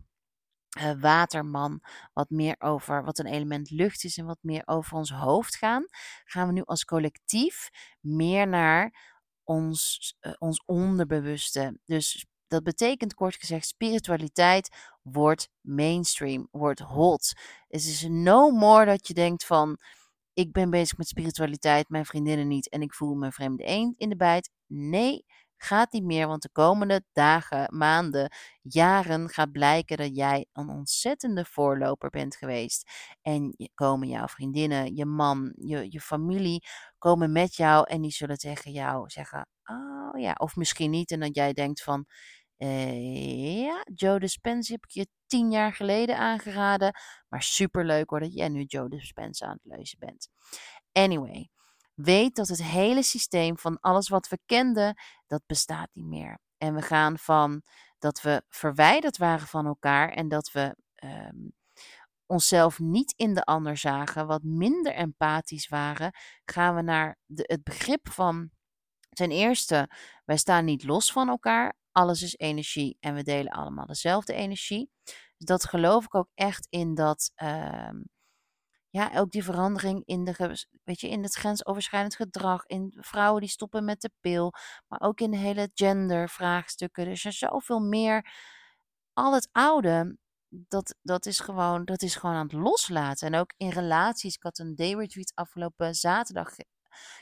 uh, 0.78 1.00
waterman, 1.00 1.80
wat 2.12 2.30
meer 2.30 2.54
over 2.58 3.04
wat 3.04 3.18
een 3.18 3.26
element 3.26 3.70
lucht 3.70 4.04
is 4.04 4.18
en 4.18 4.24
wat 4.24 4.38
meer 4.40 4.62
over 4.64 4.96
ons 4.96 5.10
hoofd 5.10 5.56
gaan, 5.56 5.86
gaan 6.24 6.46
we 6.46 6.52
nu 6.52 6.62
als 6.64 6.84
collectief 6.84 7.70
meer 8.00 8.48
naar 8.48 9.08
ons, 9.44 10.14
uh, 10.20 10.32
ons 10.38 10.62
onderbewuste. 10.64 11.78
Dus 11.84 12.26
dat 12.46 12.62
betekent 12.62 13.14
kort 13.14 13.36
gezegd, 13.36 13.66
spiritualiteit 13.66 14.76
wordt 15.02 15.48
mainstream, 15.60 16.48
wordt 16.50 16.80
hot. 16.80 17.32
Het 17.68 17.80
is 17.80 18.06
no 18.08 18.50
more 18.50 18.84
dat 18.84 19.06
je 19.06 19.14
denkt 19.14 19.46
van, 19.46 19.78
ik 20.32 20.52
ben 20.52 20.70
bezig 20.70 20.98
met 20.98 21.08
spiritualiteit, 21.08 21.88
mijn 21.88 22.06
vriendinnen 22.06 22.48
niet 22.48 22.68
en 22.68 22.82
ik 22.82 22.94
voel 22.94 23.14
me 23.14 23.32
vreemde 23.32 23.64
eend 23.64 23.98
in 23.98 24.08
de 24.08 24.16
bijt. 24.16 24.50
Nee, 24.66 25.24
gaat 25.62 25.92
niet 25.92 26.04
meer, 26.04 26.26
want 26.26 26.42
de 26.42 26.50
komende 26.52 27.04
dagen, 27.12 27.76
maanden, 27.76 28.32
jaren 28.62 29.28
gaat 29.28 29.52
blijken 29.52 29.96
dat 29.96 30.16
jij 30.16 30.46
een 30.52 30.68
ontzettende 30.68 31.44
voorloper 31.44 32.10
bent 32.10 32.36
geweest. 32.36 32.90
En 33.22 33.56
komen 33.74 34.08
jouw 34.08 34.26
vriendinnen, 34.26 34.94
je 34.94 35.04
man, 35.04 35.52
je, 35.56 35.86
je 35.92 36.00
familie 36.00 36.64
komen 36.98 37.32
met 37.32 37.54
jou 37.54 37.84
en 37.88 38.00
die 38.00 38.10
zullen 38.10 38.38
tegen 38.38 38.72
jou 38.72 39.10
zeggen, 39.10 39.46
oh 39.64 40.20
ja, 40.20 40.32
of 40.32 40.56
misschien 40.56 40.90
niet. 40.90 41.10
En 41.10 41.20
dat 41.20 41.34
jij 41.34 41.52
denkt 41.52 41.82
van, 41.82 42.06
uh, 42.58 43.62
ja, 43.62 43.84
Joe 43.94 44.18
Dispenza 44.18 44.72
heb 44.72 44.84
ik 44.84 44.90
je 44.90 45.06
tien 45.26 45.50
jaar 45.50 45.72
geleden 45.72 46.18
aangeraden. 46.18 46.94
Maar 47.28 47.42
superleuk 47.42 48.10
hoor 48.10 48.20
dat 48.20 48.34
jij 48.34 48.48
nu 48.48 48.62
Joe 48.62 48.88
Dispenza 48.88 49.46
aan 49.46 49.58
het 49.62 49.76
lezen 49.76 49.98
bent. 49.98 50.28
Anyway, 50.92 51.50
weet 52.02 52.34
dat 52.34 52.48
het 52.48 52.62
hele 52.62 53.02
systeem 53.02 53.58
van 53.58 53.80
alles 53.80 54.08
wat 54.08 54.28
we 54.28 54.38
kenden, 54.46 54.94
dat 55.26 55.42
bestaat 55.46 55.88
niet 55.92 56.06
meer. 56.06 56.38
En 56.56 56.74
we 56.74 56.82
gaan 56.82 57.18
van 57.18 57.62
dat 57.98 58.20
we 58.20 58.42
verwijderd 58.48 59.16
waren 59.16 59.46
van 59.46 59.66
elkaar 59.66 60.08
en 60.08 60.28
dat 60.28 60.52
we 60.52 60.76
um, 61.04 61.52
onszelf 62.26 62.78
niet 62.78 63.12
in 63.16 63.34
de 63.34 63.44
ander 63.44 63.76
zagen, 63.76 64.26
wat 64.26 64.42
minder 64.42 64.94
empathisch 64.94 65.68
waren, 65.68 66.12
gaan 66.44 66.74
we 66.74 66.82
naar 66.82 67.18
de, 67.26 67.44
het 67.46 67.62
begrip 67.62 68.08
van 68.08 68.50
ten 69.08 69.30
eerste, 69.30 69.90
wij 70.24 70.36
staan 70.36 70.64
niet 70.64 70.84
los 70.84 71.12
van 71.12 71.28
elkaar. 71.28 71.74
Alles 71.92 72.22
is 72.22 72.36
energie 72.36 72.96
en 73.00 73.14
we 73.14 73.22
delen 73.22 73.52
allemaal 73.52 73.86
dezelfde 73.86 74.32
energie. 74.32 74.90
Dus 75.04 75.46
dat 75.46 75.64
geloof 75.64 76.04
ik 76.04 76.14
ook 76.14 76.30
echt 76.34 76.66
in 76.70 76.94
dat, 76.94 77.32
ehm, 77.34 77.96
ja, 78.90 79.10
ook 79.14 79.30
die 79.30 79.44
verandering 79.44 80.02
in, 80.04 80.24
de, 80.24 80.66
weet 80.84 81.00
je, 81.00 81.08
in 81.08 81.22
het 81.22 81.34
grensoverschrijdend 81.34 82.16
gedrag, 82.16 82.66
in 82.66 82.96
vrouwen 82.96 83.40
die 83.40 83.50
stoppen 83.50 83.84
met 83.84 84.00
de 84.00 84.10
pil, 84.20 84.52
maar 84.88 85.00
ook 85.00 85.20
in 85.20 85.32
hele 85.32 85.70
gendervraagstukken. 85.74 87.04
Dus 87.04 87.24
er 87.24 87.30
is 87.30 87.38
zoveel 87.38 87.80
meer. 87.80 88.32
Al 89.12 89.34
het 89.34 89.48
oude, 89.52 90.16
dat, 90.48 90.94
dat, 91.02 91.26
is 91.26 91.40
gewoon, 91.40 91.84
dat 91.84 92.02
is 92.02 92.16
gewoon 92.16 92.36
aan 92.36 92.46
het 92.46 92.52
loslaten. 92.52 93.26
En 93.26 93.40
ook 93.40 93.52
in 93.56 93.68
relaties. 93.68 94.34
Ik 94.34 94.42
had 94.42 94.58
een 94.58 94.74
day 94.74 94.94
retreat 94.94 95.32
afgelopen 95.34 95.94
zaterdag. 95.94 96.54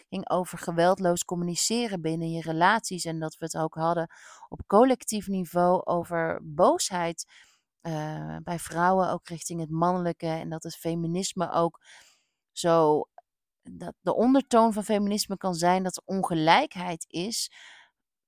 Ging 0.08 0.30
over 0.30 0.58
geweldloos 0.58 1.24
communiceren 1.24 2.00
binnen 2.00 2.30
je 2.30 2.42
relaties. 2.42 3.04
En 3.04 3.18
dat 3.18 3.36
we 3.38 3.44
het 3.44 3.56
ook 3.56 3.74
hadden 3.74 4.10
op 4.48 4.66
collectief 4.66 5.26
niveau 5.26 5.84
over 5.84 6.40
boosheid 6.42 7.24
uh, 7.88 8.36
bij 8.42 8.58
vrouwen, 8.58 9.10
ook 9.10 9.28
richting 9.28 9.60
het 9.60 9.70
mannelijke. 9.70 10.26
En 10.26 10.48
dat 10.48 10.62
het 10.62 10.76
feminisme 10.76 11.50
ook 11.50 11.80
zo. 12.52 13.04
Dat 13.62 13.94
de 14.00 14.14
ondertoon 14.14 14.72
van 14.72 14.84
feminisme 14.84 15.36
kan 15.36 15.54
zijn 15.54 15.82
dat 15.82 15.96
er 15.96 16.02
ongelijkheid 16.04 17.04
is. 17.08 17.52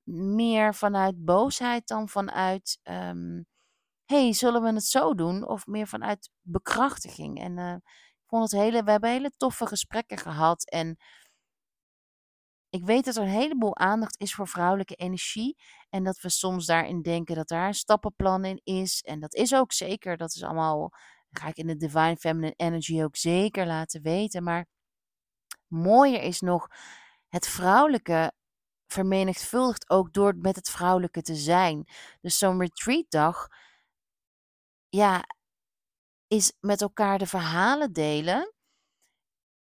Meer 0.09 0.75
vanuit 0.75 1.25
boosheid 1.25 1.88
dan 1.88 2.09
vanuit. 2.09 2.79
Um, 2.83 3.47
hey, 4.05 4.33
zullen 4.33 4.62
we 4.62 4.73
het 4.73 4.85
zo 4.85 5.14
doen? 5.14 5.49
Of 5.49 5.67
meer 5.67 5.87
vanuit 5.87 6.31
bekrachtiging. 6.43 7.40
En 7.40 7.59
uh, 7.59 7.75
ik 7.75 8.26
vond 8.26 8.43
het 8.50 8.61
hele, 8.61 8.83
we 8.83 8.90
hebben 8.90 9.11
hele 9.11 9.33
toffe 9.37 9.67
gesprekken 9.67 10.19
gehad. 10.19 10.71
En 10.71 10.97
ik 12.70 12.84
weet 12.84 13.04
dat 13.04 13.16
er 13.16 13.22
een 13.22 13.28
heleboel 13.28 13.76
aandacht 13.76 14.20
is 14.20 14.34
voor 14.34 14.48
vrouwelijke 14.48 14.94
energie. 14.94 15.56
En 15.88 16.04
dat 16.04 16.20
we 16.20 16.28
soms 16.28 16.66
daarin 16.66 17.02
denken 17.02 17.34
dat 17.34 17.48
daar 17.48 17.66
een 17.66 17.74
stappenplan 17.74 18.44
in 18.44 18.60
is. 18.64 19.00
En 19.00 19.20
dat 19.20 19.34
is 19.34 19.54
ook 19.54 19.72
zeker. 19.72 20.16
Dat 20.16 20.34
is 20.34 20.42
allemaal. 20.42 20.92
ga 21.30 21.48
ik 21.48 21.56
in 21.56 21.66
de 21.66 21.76
Divine 21.76 22.16
Feminine 22.16 22.54
Energy 22.56 23.02
ook 23.02 23.16
zeker 23.16 23.66
laten 23.66 24.02
weten. 24.02 24.42
Maar 24.42 24.66
mooier 25.66 26.22
is 26.22 26.40
nog. 26.40 26.68
Het 27.28 27.48
vrouwelijke 27.48 28.32
vermenigvuldigt 28.86 29.90
ook 29.90 30.12
door 30.12 30.36
met 30.36 30.56
het 30.56 30.70
vrouwelijke 30.70 31.22
te 31.22 31.34
zijn. 31.34 31.88
Dus 32.20 32.38
zo'n 32.38 32.60
retreatdag. 32.60 33.48
Ja, 34.88 35.24
is 36.26 36.52
met 36.60 36.80
elkaar 36.80 37.18
de 37.18 37.26
verhalen 37.26 37.92
delen. 37.92 38.54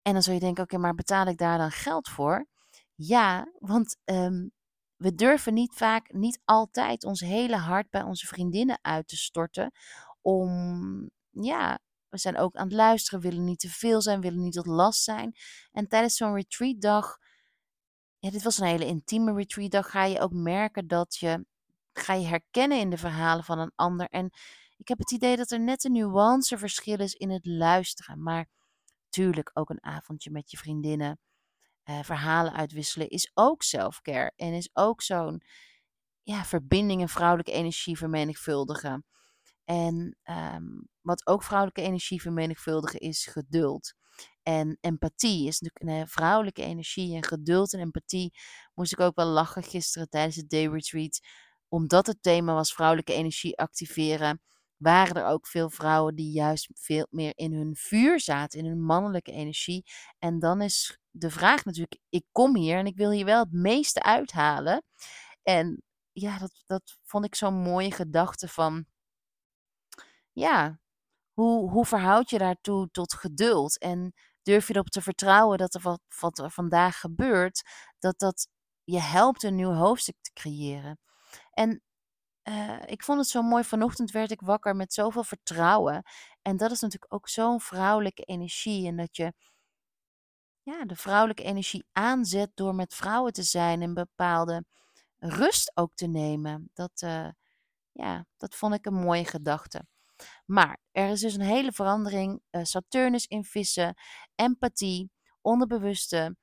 En 0.02 0.12
dan 0.12 0.22
zul 0.22 0.34
je 0.34 0.40
denken, 0.40 0.62
oké, 0.64 0.78
maar 0.78 0.94
betaal 0.94 1.26
ik 1.26 1.38
daar 1.38 1.58
dan 1.58 1.70
geld 1.70 2.08
voor? 2.08 2.46
Ja, 2.94 3.52
want 3.58 3.96
um, 4.04 4.52
we 4.96 5.14
durven 5.14 5.54
niet 5.54 5.74
vaak, 5.74 6.12
niet 6.12 6.40
altijd 6.44 7.04
ons 7.04 7.20
hele 7.20 7.56
hart 7.56 7.90
bij 7.90 8.02
onze 8.02 8.26
vriendinnen 8.26 8.78
uit 8.82 9.08
te 9.08 9.16
storten. 9.16 9.72
Om, 10.20 11.10
ja, 11.30 11.78
we 12.08 12.18
zijn 12.18 12.38
ook 12.38 12.54
aan 12.54 12.64
het 12.64 12.72
luisteren, 12.72 13.20
willen 13.20 13.44
niet 13.44 13.58
te 13.58 13.68
veel 13.68 14.02
zijn, 14.02 14.20
willen 14.20 14.42
niet 14.42 14.52
tot 14.52 14.66
last 14.66 15.02
zijn. 15.02 15.34
En 15.72 15.88
tijdens 15.88 16.16
zo'n 16.16 16.34
retreatdag, 16.34 17.18
ja, 18.18 18.30
dit 18.30 18.42
was 18.42 18.58
een 18.58 18.66
hele 18.66 18.86
intieme 18.86 19.34
retreatdag, 19.34 19.90
ga 19.90 20.04
je 20.04 20.20
ook 20.20 20.32
merken 20.32 20.86
dat 20.86 21.16
je, 21.16 21.46
ga 21.92 22.14
je 22.14 22.26
herkennen 22.26 22.78
in 22.78 22.90
de 22.90 22.98
verhalen 22.98 23.44
van 23.44 23.58
een 23.58 23.72
ander. 23.74 24.08
En 24.08 24.30
ik 24.76 24.88
heb 24.88 24.98
het 24.98 25.10
idee 25.10 25.36
dat 25.36 25.50
er 25.50 25.60
net 25.60 25.84
een 25.84 25.92
nuanceverschil 25.92 26.98
is 26.98 27.14
in 27.14 27.30
het 27.30 27.46
luisteren. 27.46 28.22
Maar 28.22 28.46
tuurlijk 29.08 29.50
ook 29.54 29.70
een 29.70 29.84
avondje 29.84 30.30
met 30.30 30.50
je 30.50 30.56
vriendinnen 30.56 31.18
uh, 31.84 32.02
verhalen 32.02 32.52
uitwisselen 32.52 33.08
is 33.08 33.30
ook 33.34 33.62
self-care. 33.62 34.32
En 34.36 34.52
is 34.52 34.70
ook 34.72 35.02
zo'n 35.02 35.42
ja, 36.22 36.44
verbinding 36.44 37.00
en 37.00 37.08
vrouwelijke 37.08 37.52
energie 37.52 37.98
vermenigvuldigen. 37.98 39.04
En 39.64 40.16
um, 40.24 40.88
wat 41.00 41.26
ook 41.26 41.42
vrouwelijke 41.42 41.82
energie 41.82 42.20
vermenigvuldigen 42.20 43.00
is 43.00 43.26
geduld. 43.26 43.94
En 44.42 44.78
empathie 44.80 45.46
is 45.46 45.60
natuurlijk 45.60 46.00
een 46.00 46.08
vrouwelijke 46.08 46.62
energie. 46.62 47.16
En 47.16 47.24
geduld 47.24 47.72
en 47.72 47.80
empathie 47.80 48.32
moest 48.74 48.92
ik 48.92 49.00
ook 49.00 49.14
wel 49.16 49.26
lachen 49.26 49.62
gisteren 49.62 50.08
tijdens 50.08 50.36
het 50.36 50.50
day 50.50 50.66
retreat. 50.66 51.20
Omdat 51.68 52.06
het 52.06 52.22
thema 52.22 52.54
was 52.54 52.74
vrouwelijke 52.74 53.12
energie 53.12 53.58
activeren 53.58 54.42
waren 54.76 55.14
er 55.14 55.26
ook 55.26 55.46
veel 55.46 55.70
vrouwen 55.70 56.14
die 56.14 56.32
juist 56.32 56.70
veel 56.74 57.06
meer 57.10 57.32
in 57.34 57.52
hun 57.52 57.76
vuur 57.76 58.20
zaten, 58.20 58.58
in 58.58 58.66
hun 58.66 58.82
mannelijke 58.82 59.32
energie. 59.32 59.84
En 60.18 60.38
dan 60.38 60.60
is 60.60 60.98
de 61.10 61.30
vraag 61.30 61.64
natuurlijk, 61.64 62.00
ik 62.08 62.24
kom 62.32 62.56
hier 62.56 62.78
en 62.78 62.86
ik 62.86 62.96
wil 62.96 63.10
hier 63.10 63.24
wel 63.24 63.40
het 63.40 63.52
meeste 63.52 64.02
uithalen. 64.02 64.82
En 65.42 65.82
ja, 66.12 66.38
dat, 66.38 66.62
dat 66.66 66.98
vond 67.02 67.24
ik 67.24 67.34
zo'n 67.34 67.54
mooie 67.54 67.90
gedachte 67.92 68.48
van, 68.48 68.86
ja, 70.32 70.80
hoe, 71.32 71.70
hoe 71.70 71.84
verhoud 71.84 72.30
je 72.30 72.38
daartoe 72.38 72.88
tot 72.90 73.14
geduld? 73.14 73.78
En 73.78 74.14
durf 74.42 74.66
je 74.68 74.74
erop 74.74 74.88
te 74.88 75.02
vertrouwen 75.02 75.58
dat 75.58 75.74
er 75.74 75.80
wat, 75.80 76.00
wat 76.20 76.38
er 76.38 76.50
vandaag 76.50 77.00
gebeurt, 77.00 77.62
dat 77.98 78.18
dat 78.18 78.48
je 78.84 79.00
helpt 79.00 79.42
een 79.42 79.54
nieuw 79.54 79.72
hoofdstuk 79.72 80.16
te 80.20 80.32
creëren? 80.32 80.98
En 81.50 81.82
uh, 82.48 82.82
ik 82.86 83.02
vond 83.02 83.18
het 83.18 83.28
zo 83.28 83.42
mooi. 83.42 83.64
Vanochtend 83.64 84.10
werd 84.10 84.30
ik 84.30 84.40
wakker 84.40 84.76
met 84.76 84.92
zoveel 84.92 85.24
vertrouwen. 85.24 86.02
En 86.42 86.56
dat 86.56 86.70
is 86.70 86.80
natuurlijk 86.80 87.14
ook 87.14 87.28
zo'n 87.28 87.60
vrouwelijke 87.60 88.22
energie. 88.22 88.86
En 88.86 88.96
dat 88.96 89.16
je 89.16 89.32
ja, 90.62 90.84
de 90.84 90.96
vrouwelijke 90.96 91.42
energie 91.42 91.86
aanzet 91.92 92.50
door 92.54 92.74
met 92.74 92.94
vrouwen 92.94 93.32
te 93.32 93.42
zijn 93.42 93.82
en 93.82 93.94
bepaalde 93.94 94.64
rust 95.18 95.72
ook 95.74 95.94
te 95.94 96.06
nemen. 96.06 96.70
Dat, 96.72 97.02
uh, 97.04 97.28
ja, 97.92 98.26
dat 98.36 98.54
vond 98.54 98.74
ik 98.74 98.86
een 98.86 98.94
mooie 98.94 99.24
gedachte. 99.24 99.86
Maar 100.46 100.80
er 100.92 101.08
is 101.10 101.20
dus 101.20 101.34
een 101.34 101.40
hele 101.40 101.72
verandering. 101.72 102.42
Uh, 102.50 102.64
Saturnus 102.64 103.26
in 103.26 103.44
vissen, 103.44 103.94
empathie, 104.34 105.10
onderbewuste. 105.40 106.36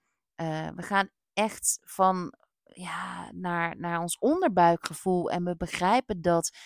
we 0.76 0.82
gaan 0.82 1.10
echt 1.34 1.78
van 1.82 2.34
ja, 2.76 3.32
naar, 3.32 3.78
naar 3.78 4.00
ons 4.00 4.18
onderbuikgevoel. 4.18 5.32
En 5.32 5.44
we 5.44 5.56
begrijpen 5.56 6.22
dat, 6.22 6.58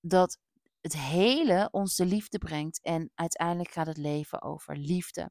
dat 0.00 0.38
het 0.80 0.96
hele 0.96 1.68
ons 1.70 1.96
de 1.96 2.06
liefde 2.06 2.38
brengt. 2.38 2.80
En 2.82 3.10
uiteindelijk 3.14 3.70
gaat 3.70 3.86
het 3.86 3.96
leven 3.96 4.42
over 4.42 4.76
liefde. 4.76 5.30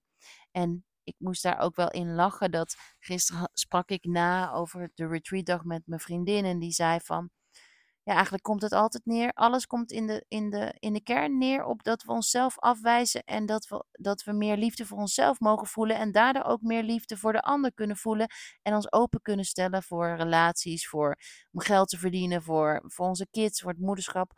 En 0.52 0.86
ik 1.04 1.16
moest 1.18 1.44
daar 1.44 1.60
ook 1.60 1.76
wel 1.76 1.92
in 1.92 2.16
lachen 2.16 2.52
dat 2.52 2.76
gisteren 3.00 3.50
sprak 3.54 3.90
ik 3.90 4.04
na 4.04 4.52
over 4.52 4.92
de 4.94 5.08
retreatdag 5.08 5.64
met 5.64 5.82
mijn 5.86 6.02
vriendin. 6.02 6.46
En 6.46 6.60
die 6.60 6.72
zei 6.72 7.00
van, 7.00 7.30
ja, 8.04 8.14
eigenlijk 8.14 8.44
komt 8.44 8.62
het 8.62 8.72
altijd 8.72 9.06
neer. 9.06 9.32
Alles 9.34 9.66
komt 9.66 9.92
in 9.92 10.08
de, 10.08 10.26
in, 10.28 10.50
de, 10.50 10.76
in 10.80 10.94
de 10.94 11.04
kern 11.04 11.38
neer 11.38 11.64
op 11.66 11.84
dat 11.84 12.04
we 12.04 12.12
onszelf 12.12 12.60
afwijzen. 12.60 13.24
En 13.24 13.46
dat 13.46 13.68
we, 13.68 13.86
dat 13.92 14.24
we 14.24 14.32
meer 14.34 14.58
liefde 14.58 14.86
voor 14.86 14.98
onszelf 14.98 15.40
mogen 15.40 15.68
voelen. 15.68 15.98
En 15.98 16.12
daardoor 16.12 16.44
ook 16.44 16.62
meer 16.62 16.84
liefde 16.84 17.18
voor 17.18 17.32
de 17.34 17.42
ander 17.42 17.74
kunnen 17.74 17.98
voelen. 17.98 18.28
En 18.62 18.74
ons 18.74 18.92
open 18.92 19.22
kunnen 19.22 19.46
stellen 19.46 19.84
voor 19.84 20.16
relaties, 20.16 20.88
voor 20.88 21.16
om 21.52 21.60
geld 21.62 21.90
te 21.90 21.98
verdienen, 21.98 22.44
voor, 22.44 22.82
voor 22.86 23.08
onze 23.08 23.28
kids, 23.30 23.62
voor 23.62 23.72
het 23.72 23.80
moederschap. 23.80 24.32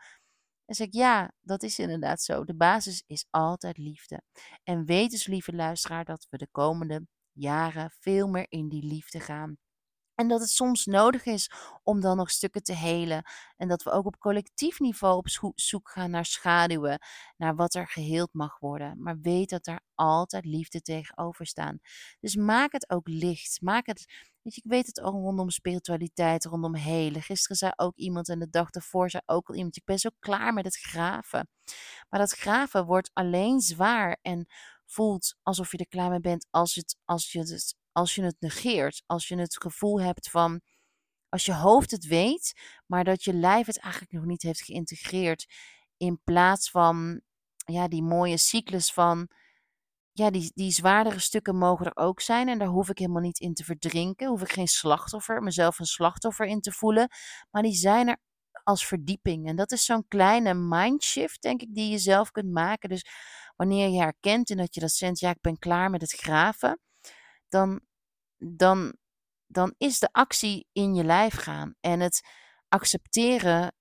En 0.66 0.76
zeg 0.76 0.88
ik, 0.88 0.94
ja, 0.94 1.32
dat 1.42 1.64
is 1.64 1.80
inderdaad 1.80 2.22
zo. 2.22 2.44
De 2.44 2.56
basis 2.56 3.04
is 3.08 3.26
altijd 3.30 3.78
liefde. 3.78 4.22
En 4.64 4.86
weet 4.86 5.12
dus, 5.12 5.28
lieve 5.28 5.54
luisteraar, 5.54 6.06
dat 6.06 6.28
we 6.30 6.38
de 6.38 6.48
komende 6.52 7.08
jaren 7.32 7.92
veel 8.00 8.28
meer 8.28 8.46
in 8.50 8.70
die 8.70 8.84
liefde 8.84 9.20
gaan. 9.20 9.58
En 10.16 10.28
dat 10.28 10.40
het 10.40 10.50
soms 10.50 10.86
nodig 10.86 11.26
is 11.26 11.52
om 11.84 12.02
dan 12.02 12.18
nog 12.18 12.32
stukken 12.32 12.64
te 12.64 12.74
helen. 12.74 13.24
En 13.58 13.68
dat 13.68 13.84
we 13.84 13.92
ook 13.92 14.06
op 14.06 14.18
collectief 14.18 14.80
niveau 14.80 15.18
op 15.18 15.28
zoek 15.56 15.90
gaan 15.90 16.12
naar 16.12 16.26
schaduwen, 16.26 17.00
naar 17.38 17.56
wat 17.56 17.74
er 17.74 17.88
geheeld 17.88 18.34
mag 18.34 18.60
worden. 18.60 19.02
Maar 19.02 19.20
weet 19.20 19.50
dat 19.50 19.68
er 19.68 19.80
altijd 19.96 20.46
liefde 20.46 20.82
tegenover 20.82 21.46
staan. 21.46 21.80
Dus 22.20 22.36
maak 22.36 22.72
het 22.72 22.90
ook 22.90 23.08
licht. 23.08 23.62
Maak 23.62 23.86
het, 23.86 24.06
weet 24.42 24.58
ik 24.58 24.64
weet 24.66 24.88
het 24.88 25.02
ook 25.02 25.14
rondom 25.14 25.50
spiritualiteit, 25.50 26.46
rondom 26.46 26.76
helen. 26.76 27.22
Gisteren 27.22 27.58
zei 27.58 27.72
ook 27.76 27.96
iemand 27.96 28.30
en 28.30 28.40
de 28.40 28.50
dag 28.50 28.70
daarvoor 28.70 29.10
zei 29.10 29.24
ook 29.26 29.50
al 29.50 29.56
iemand, 29.56 29.76
ik 29.76 29.86
ben 29.86 30.00
zo 30.00 30.10
klaar 30.20 30.54
met 30.54 30.66
het 30.66 30.78
graven. 30.78 31.50
Maar 32.10 32.20
dat 32.20 32.32
graven 32.32 32.86
wordt 32.86 33.10
alleen 33.14 33.60
zwaar 33.60 34.18
en 34.22 34.48
voelt 34.86 35.36
alsof 35.44 35.72
je 35.72 35.78
er 35.78 35.88
klaar 35.88 36.10
mee 36.10 36.20
bent 36.20 36.48
als, 36.52 36.76
het, 36.76 36.98
als 37.06 37.32
je 37.32 37.40
het 37.40 37.76
als 37.96 38.16
je 38.16 38.24
het 38.24 38.36
negeert. 38.40 39.04
Als 39.06 39.28
je 39.28 39.36
het 39.36 39.62
gevoel 39.62 40.02
hebt 40.02 40.30
van, 40.30 40.62
als 41.30 41.46
je 41.46 41.54
hoofd 41.54 41.92
het 41.92 42.06
weet, 42.06 42.54
maar 42.86 43.04
dat 43.04 43.24
je 43.24 43.34
lijf 43.34 43.66
het 43.66 43.80
eigenlijk 43.80 44.14
nog 44.14 44.26
niet 44.26 44.42
heeft 44.42 44.64
geïntegreerd. 44.64 45.46
In 45.98 46.22
plaats 46.24 46.70
van 46.70 47.22
ja, 47.66 47.88
die 47.88 48.04
mooie 48.04 48.38
cyclus 48.38 48.92
van, 48.94 49.30
ja, 50.12 50.30
die, 50.30 50.52
die 50.54 50.72
zwaardere 50.72 51.20
stukken 51.20 51.58
mogen 51.58 51.86
er 51.86 51.96
ook 52.04 52.22
zijn. 52.22 52.48
En 52.48 52.60
daar 52.60 52.68
hoef 52.68 52.90
ik 52.90 52.98
helemaal 52.98 53.22
niet 53.22 53.40
in 53.40 53.54
te 53.54 53.64
verdrinken. 53.64 54.28
Hoef 54.28 54.42
ik 54.42 54.52
geen 54.52 54.68
slachtoffer, 54.68 55.42
mezelf 55.42 55.80
een 55.80 55.86
slachtoffer 55.86 56.46
in 56.46 56.62
te 56.62 56.72
voelen. 56.72 57.08
Maar 57.52 57.62
die 57.62 57.76
zijn 57.76 58.08
er 58.08 58.18
als 58.64 58.86
verdieping. 58.86 59.48
En 59.48 59.56
dat 59.56 59.72
is 59.72 59.86
zo'n 59.86 60.08
kleine 60.08 60.54
mindshift, 60.54 61.42
denk 61.42 61.62
ik, 61.62 61.76
die 61.76 61.92
je 61.92 61.98
zelf 61.98 62.32
kunt 62.32 62.52
maken. 62.52 62.90
Dus 62.90 63.06
wanneer 63.56 63.90
je 63.90 64.00
herkent 64.00 64.50
en 64.50 64.58
dat 64.58 64.74
je 64.74 64.80
dat 64.80 64.92
zegt, 64.92 65.20
ja, 65.20 65.30
ik 65.30 65.42
ben 65.42 65.60
klaar 65.60 65.90
met 65.90 66.02
het 66.02 66.12
graven, 66.12 66.80
dan, 67.50 67.82
dan, 68.48 68.96
dan 69.48 69.74
is 69.78 70.00
de 70.00 70.10
actie 70.12 70.68
in 70.72 70.96
je 70.96 71.04
lijf 71.04 71.36
gaan. 71.36 71.76
En 71.80 72.00
het 72.00 72.22
accepteren 72.68 73.74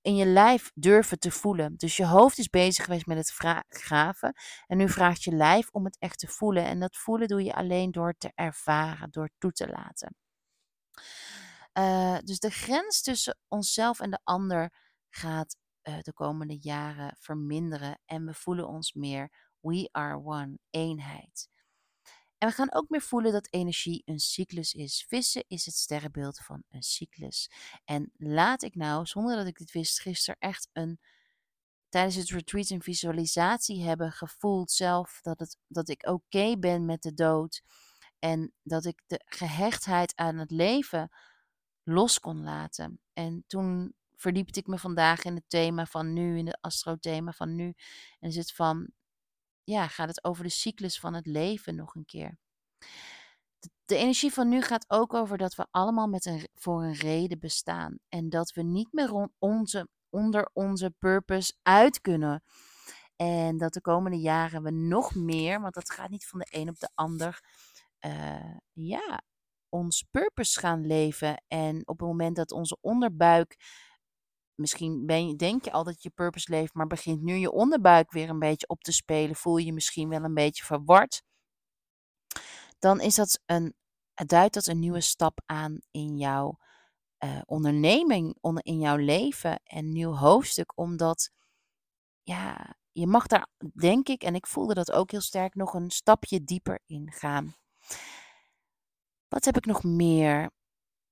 in 0.00 0.16
je 0.16 0.26
lijf 0.26 0.70
durven 0.74 1.18
te 1.18 1.30
voelen. 1.30 1.76
Dus 1.76 1.96
je 1.96 2.06
hoofd 2.06 2.38
is 2.38 2.48
bezig 2.48 2.84
geweest 2.84 3.06
met 3.06 3.16
het 3.16 3.64
graven. 3.68 4.34
En 4.66 4.76
nu 4.76 4.88
vraagt 4.88 5.22
je 5.22 5.32
lijf 5.32 5.68
om 5.70 5.84
het 5.84 5.98
echt 5.98 6.18
te 6.18 6.26
voelen. 6.26 6.64
En 6.64 6.80
dat 6.80 6.96
voelen 6.96 7.28
doe 7.28 7.44
je 7.44 7.54
alleen 7.54 7.90
door 7.90 8.14
te 8.18 8.32
ervaren, 8.34 9.10
door 9.10 9.30
toe 9.38 9.52
te 9.52 9.68
laten. 9.68 10.16
Uh, 11.78 12.18
dus 12.24 12.38
de 12.38 12.50
grens 12.50 13.02
tussen 13.02 13.38
onszelf 13.48 14.00
en 14.00 14.10
de 14.10 14.20
ander 14.24 14.72
gaat 15.10 15.56
uh, 15.82 15.98
de 16.00 16.12
komende 16.12 16.58
jaren 16.60 17.16
verminderen. 17.18 18.00
En 18.04 18.24
we 18.24 18.34
voelen 18.34 18.68
ons 18.68 18.92
meer 18.92 19.32
we 19.60 19.88
are 19.92 20.16
one, 20.24 20.58
eenheid. 20.70 21.48
En 22.38 22.48
we 22.48 22.54
gaan 22.54 22.72
ook 22.72 22.88
meer 22.88 23.02
voelen 23.02 23.32
dat 23.32 23.48
energie 23.50 24.02
een 24.04 24.18
cyclus 24.18 24.74
is. 24.74 25.04
Vissen 25.08 25.44
is 25.46 25.66
het 25.66 25.74
sterrenbeeld 25.74 26.38
van 26.38 26.62
een 26.68 26.82
cyclus. 26.82 27.50
En 27.84 28.12
laat 28.16 28.62
ik 28.62 28.74
nou, 28.74 29.06
zonder 29.06 29.36
dat 29.36 29.46
ik 29.46 29.58
dit 29.58 29.72
wist, 29.72 30.00
gisteren 30.00 30.40
echt 30.40 30.68
een 30.72 31.00
tijdens 31.88 32.14
het 32.14 32.28
retreat 32.28 32.70
een 32.70 32.82
visualisatie 32.82 33.82
hebben 33.82 34.12
gevoeld 34.12 34.70
zelf 34.70 35.18
dat, 35.22 35.38
het, 35.38 35.56
dat 35.66 35.88
ik 35.88 36.06
oké 36.06 36.58
ben 36.58 36.84
met 36.84 37.02
de 37.02 37.14
dood. 37.14 37.62
En 38.18 38.52
dat 38.62 38.84
ik 38.84 39.02
de 39.06 39.20
gehechtheid 39.24 40.16
aan 40.16 40.38
het 40.38 40.50
leven 40.50 41.10
los 41.82 42.20
kon 42.20 42.42
laten. 42.42 43.00
En 43.12 43.44
toen 43.46 43.94
verdiepte 44.14 44.58
ik 44.58 44.66
me 44.66 44.78
vandaag 44.78 45.24
in 45.24 45.34
het 45.34 45.48
thema 45.48 45.86
van 45.86 46.12
nu, 46.12 46.38
in 46.38 46.46
het 46.46 46.58
astrothema 46.60 47.32
van 47.32 47.54
nu. 47.54 47.74
En 48.20 48.36
het 48.36 48.52
van 48.52 48.92
ja, 49.68 49.88
gaat 49.88 50.08
het 50.08 50.24
over 50.24 50.44
de 50.44 50.50
cyclus 50.50 51.00
van 51.00 51.14
het 51.14 51.26
leven 51.26 51.74
nog 51.74 51.94
een 51.94 52.04
keer. 52.04 52.38
De, 53.84 53.96
energie 53.96 54.32
van 54.32 54.48
nu 54.48 54.62
gaat 54.62 54.84
ook 54.88 55.14
over 55.14 55.38
dat 55.38 55.54
we 55.54 55.66
allemaal 55.70 56.06
met 56.06 56.24
een, 56.26 56.48
voor 56.54 56.82
een 56.82 56.94
reden 56.94 57.38
bestaan. 57.38 57.98
En 58.08 58.28
dat 58.28 58.52
we 58.52 58.62
niet 58.62 58.92
meer 58.92 59.30
onze, 59.38 59.88
onder 60.10 60.50
onze 60.52 60.90
purpose 60.98 61.52
uit 61.62 62.00
kunnen. 62.00 62.42
En 63.16 63.58
dat 63.58 63.72
de 63.72 63.80
komende 63.80 64.18
jaren 64.18 64.62
we 64.62 64.70
nog 64.70 65.14
meer, 65.14 65.60
want 65.60 65.74
dat 65.74 65.90
gaat 65.90 66.10
niet 66.10 66.26
van 66.26 66.38
de 66.38 66.46
een 66.50 66.68
op 66.68 66.78
de 66.78 66.90
ander, 66.94 67.40
uh, 68.06 68.56
ja, 68.72 69.22
ons 69.68 70.02
purpose 70.10 70.60
gaan 70.60 70.86
leven. 70.86 71.42
En 71.48 71.76
op 71.76 71.98
het 71.98 72.08
moment 72.08 72.36
dat 72.36 72.52
onze 72.52 72.78
onderbuik 72.80 73.56
misschien 74.58 75.06
ben 75.06 75.28
je, 75.28 75.36
denk 75.36 75.64
je 75.64 75.72
al 75.72 75.84
dat 75.84 76.02
je 76.02 76.10
purpose 76.10 76.50
leeft, 76.50 76.74
maar 76.74 76.86
begint 76.86 77.22
nu 77.22 77.34
je 77.34 77.52
onderbuik 77.52 78.10
weer 78.10 78.28
een 78.28 78.38
beetje 78.38 78.68
op 78.68 78.82
te 78.82 78.92
spelen, 78.92 79.36
voel 79.36 79.56
je 79.56 79.66
je 79.66 79.72
misschien 79.72 80.08
wel 80.08 80.24
een 80.24 80.34
beetje 80.34 80.64
verward, 80.64 81.22
dan 82.78 83.00
is 83.00 83.14
dat 83.14 83.40
een, 83.46 83.74
duidt 84.14 84.54
dat 84.54 84.66
een 84.66 84.78
nieuwe 84.78 85.00
stap 85.00 85.40
aan 85.46 85.78
in 85.90 86.16
jouw 86.16 86.58
uh, 87.24 87.40
onderneming, 87.44 88.38
in 88.62 88.78
jouw 88.78 88.96
leven 88.96 89.60
en 89.64 89.92
nieuw 89.92 90.14
hoofdstuk, 90.14 90.72
omdat 90.78 91.30
ja, 92.22 92.76
je 92.92 93.06
mag 93.06 93.26
daar, 93.26 93.46
denk 93.74 94.08
ik, 94.08 94.22
en 94.22 94.34
ik 94.34 94.46
voelde 94.46 94.74
dat 94.74 94.92
ook 94.92 95.10
heel 95.10 95.20
sterk, 95.20 95.54
nog 95.54 95.74
een 95.74 95.90
stapje 95.90 96.44
dieper 96.44 96.82
in 96.86 97.12
gaan. 97.12 97.56
Wat 99.28 99.44
heb 99.44 99.56
ik 99.56 99.66
nog 99.66 99.84
meer? 99.84 100.50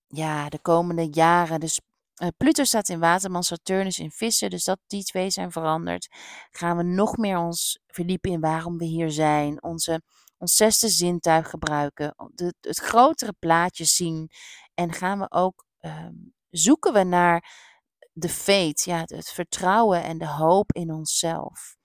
Ja, 0.06 0.48
de 0.48 0.58
komende 0.58 1.08
jaren, 1.10 1.60
dus 1.60 1.80
uh, 2.22 2.28
Pluto 2.36 2.64
staat 2.64 2.88
in 2.88 2.98
waterman, 2.98 3.42
Saturnus 3.42 3.98
in 3.98 4.10
vissen, 4.10 4.50
dus 4.50 4.64
dat 4.64 4.78
die 4.86 5.04
twee 5.04 5.30
zijn 5.30 5.52
veranderd. 5.52 6.08
Gaan 6.50 6.76
we 6.76 6.82
nog 6.82 7.16
meer 7.16 7.38
ons 7.38 7.78
verdiepen 7.86 8.30
in 8.30 8.40
waarom 8.40 8.78
we 8.78 8.84
hier 8.84 9.10
zijn, 9.10 9.62
onze, 9.62 10.02
ons 10.38 10.56
zesde 10.56 10.88
zintuig 10.88 11.50
gebruiken, 11.50 12.14
de, 12.34 12.54
het 12.60 12.78
grotere 12.78 13.34
plaatje 13.38 13.84
zien 13.84 14.30
en 14.74 14.92
gaan 14.92 15.18
we 15.18 15.30
ook 15.30 15.64
uh, 15.80 16.08
zoeken 16.50 16.92
we 16.92 17.02
naar 17.02 17.64
de 18.12 18.28
fate, 18.28 18.90
ja, 18.90 19.00
het, 19.04 19.30
vertrouwen 19.30 20.02
en 20.02 20.18
de 20.18 20.28
hoop 20.28 20.72
in 20.72 20.92
onszelf. 20.92 21.76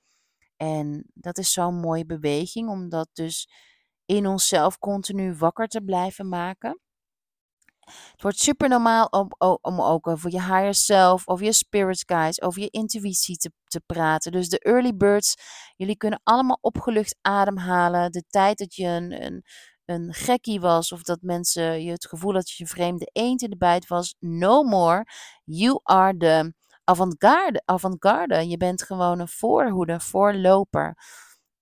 En 0.55 1.09
dat 1.13 1.37
is 1.37 1.51
zo'n 1.51 1.79
mooie 1.79 2.05
beweging, 2.05 2.69
om 2.69 2.89
dat 2.89 3.09
dus 3.13 3.49
in 4.05 4.27
onszelf 4.27 4.77
continu 4.77 5.35
wakker 5.35 5.67
te 5.67 5.81
blijven 5.81 6.29
maken. 6.29 6.79
Het 8.11 8.21
wordt 8.21 8.39
super 8.39 8.69
normaal 8.69 9.05
om, 9.05 9.31
om 9.61 9.81
ook 9.81 10.07
over 10.07 10.31
je 10.31 10.41
higher 10.41 10.73
self, 10.73 11.27
over 11.27 11.45
je 11.45 11.53
spirit 11.53 12.03
guides, 12.05 12.41
over 12.41 12.61
je 12.61 12.69
intuïtie 12.69 13.37
te, 13.37 13.51
te 13.63 13.81
praten. 13.85 14.31
Dus 14.31 14.49
de 14.49 14.59
early 14.59 14.95
birds, 14.95 15.35
jullie 15.75 15.97
kunnen 15.97 16.21
allemaal 16.23 16.57
opgelucht 16.61 17.17
ademhalen. 17.21 18.11
De 18.11 18.23
tijd 18.29 18.57
dat 18.57 18.75
je 18.75 18.85
een, 18.85 19.23
een, 19.23 19.43
een 19.85 20.13
gekkie 20.13 20.59
was 20.59 20.91
of 20.91 21.01
dat 21.03 21.21
mensen 21.21 21.83
je 21.83 21.91
het 21.91 22.07
gevoel 22.07 22.33
dat 22.33 22.49
je 22.49 22.63
een 22.63 22.69
vreemde 22.69 23.09
eend 23.11 23.41
in 23.41 23.49
de 23.49 23.57
bijt 23.57 23.87
was. 23.87 24.15
No 24.19 24.63
more. 24.63 25.05
You 25.43 25.79
are 25.83 26.17
the 26.17 26.53
avant-garde. 26.83 27.61
Avant 27.65 27.97
je 28.49 28.57
bent 28.57 28.83
gewoon 28.83 29.19
een 29.19 29.27
voorhoeder, 29.27 30.01
voorloper. 30.01 30.95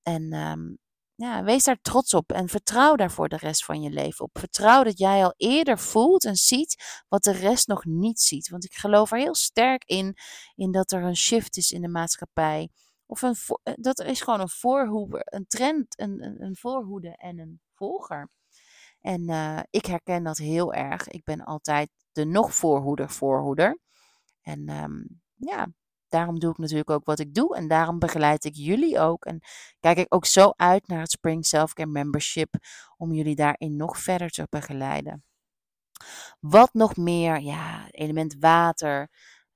En 0.04 0.34
um, 0.34 0.78
ja, 1.20 1.44
wees 1.44 1.64
daar 1.64 1.82
trots 1.82 2.14
op 2.14 2.32
en 2.32 2.48
vertrouw 2.48 2.96
daar 2.96 3.12
voor 3.12 3.30
de 3.30 3.38
rest 3.38 3.66
van 3.66 3.82
je 3.82 3.90
leven 3.90 4.26
op. 4.26 4.38
Vertrouw 4.38 4.84
dat 4.84 4.98
jij 4.98 5.24
al 5.24 5.34
eerder 5.38 5.80
voelt 5.80 6.26
en 6.26 6.36
ziet 6.36 7.04
wat 7.10 7.24
de 7.24 7.32
rest 7.32 7.68
nog 7.68 7.86
niet 7.86 8.20
ziet. 8.20 8.50
Want 8.50 8.64
ik 8.66 8.74
geloof 8.74 9.12
er 9.12 9.18
heel 9.18 9.36
sterk 9.36 9.84
in, 9.84 10.16
in 10.56 10.72
dat 10.72 10.92
er 10.92 11.04
een 11.04 11.16
shift 11.16 11.58
is 11.58 11.72
in 11.72 11.82
de 11.82 11.88
maatschappij. 11.88 12.70
Of 13.06 13.22
een, 13.22 13.36
eh, 13.64 13.74
dat 13.76 14.00
er 14.00 14.06
is 14.06 14.22
gewoon 14.22 14.40
een 14.40 14.50
voorhoeder, 14.50 15.22
een 15.26 15.48
trend, 15.48 16.00
een, 16.00 16.44
een, 16.44 16.56
voorhoede 16.56 17.16
en 17.18 17.40
een 17.40 17.62
volger. 17.76 18.30
En 19.02 19.30
uh, 19.30 19.60
ik 19.70 19.86
herken 19.86 20.24
dat 20.24 20.38
heel 20.38 20.74
erg. 20.74 21.08
Ik 21.08 21.24
ben 21.24 21.44
altijd 21.44 21.90
de 22.12 22.26
nog 22.26 22.56
voorhoeder 22.56 23.10
voorhoeder. 23.10 23.80
En 24.42 24.70
um, 24.70 25.22
ja, 25.36 25.68
daarom 26.10 26.40
doe 26.40 26.52
ik 26.52 26.58
natuurlijk 26.58 26.90
ook 26.90 27.06
wat 27.06 27.20
ik 27.20 27.34
doe. 27.34 27.56
En 27.56 27.68
daarom 27.68 28.00
begeleid 28.00 28.46
ik 28.46 28.56
jullie 28.56 29.00
ook. 29.00 29.26
En 29.26 29.40
kijk 29.80 29.98
ik 29.98 30.14
ook 30.14 30.26
zo 30.26 30.54
uit 30.56 30.88
naar 30.88 31.00
het 31.00 31.12
Spring 31.12 31.46
Selfcare 31.46 31.90
Membership. 31.90 32.54
Om 32.98 33.14
jullie 33.14 33.36
daarin 33.36 33.76
nog 33.76 33.98
verder 33.98 34.30
te 34.30 34.48
begeleiden. 34.50 35.24
Wat 36.40 36.74
nog 36.74 36.96
meer? 36.98 37.40
Ja, 37.40 37.88
element 37.92 38.36
water. 38.40 39.10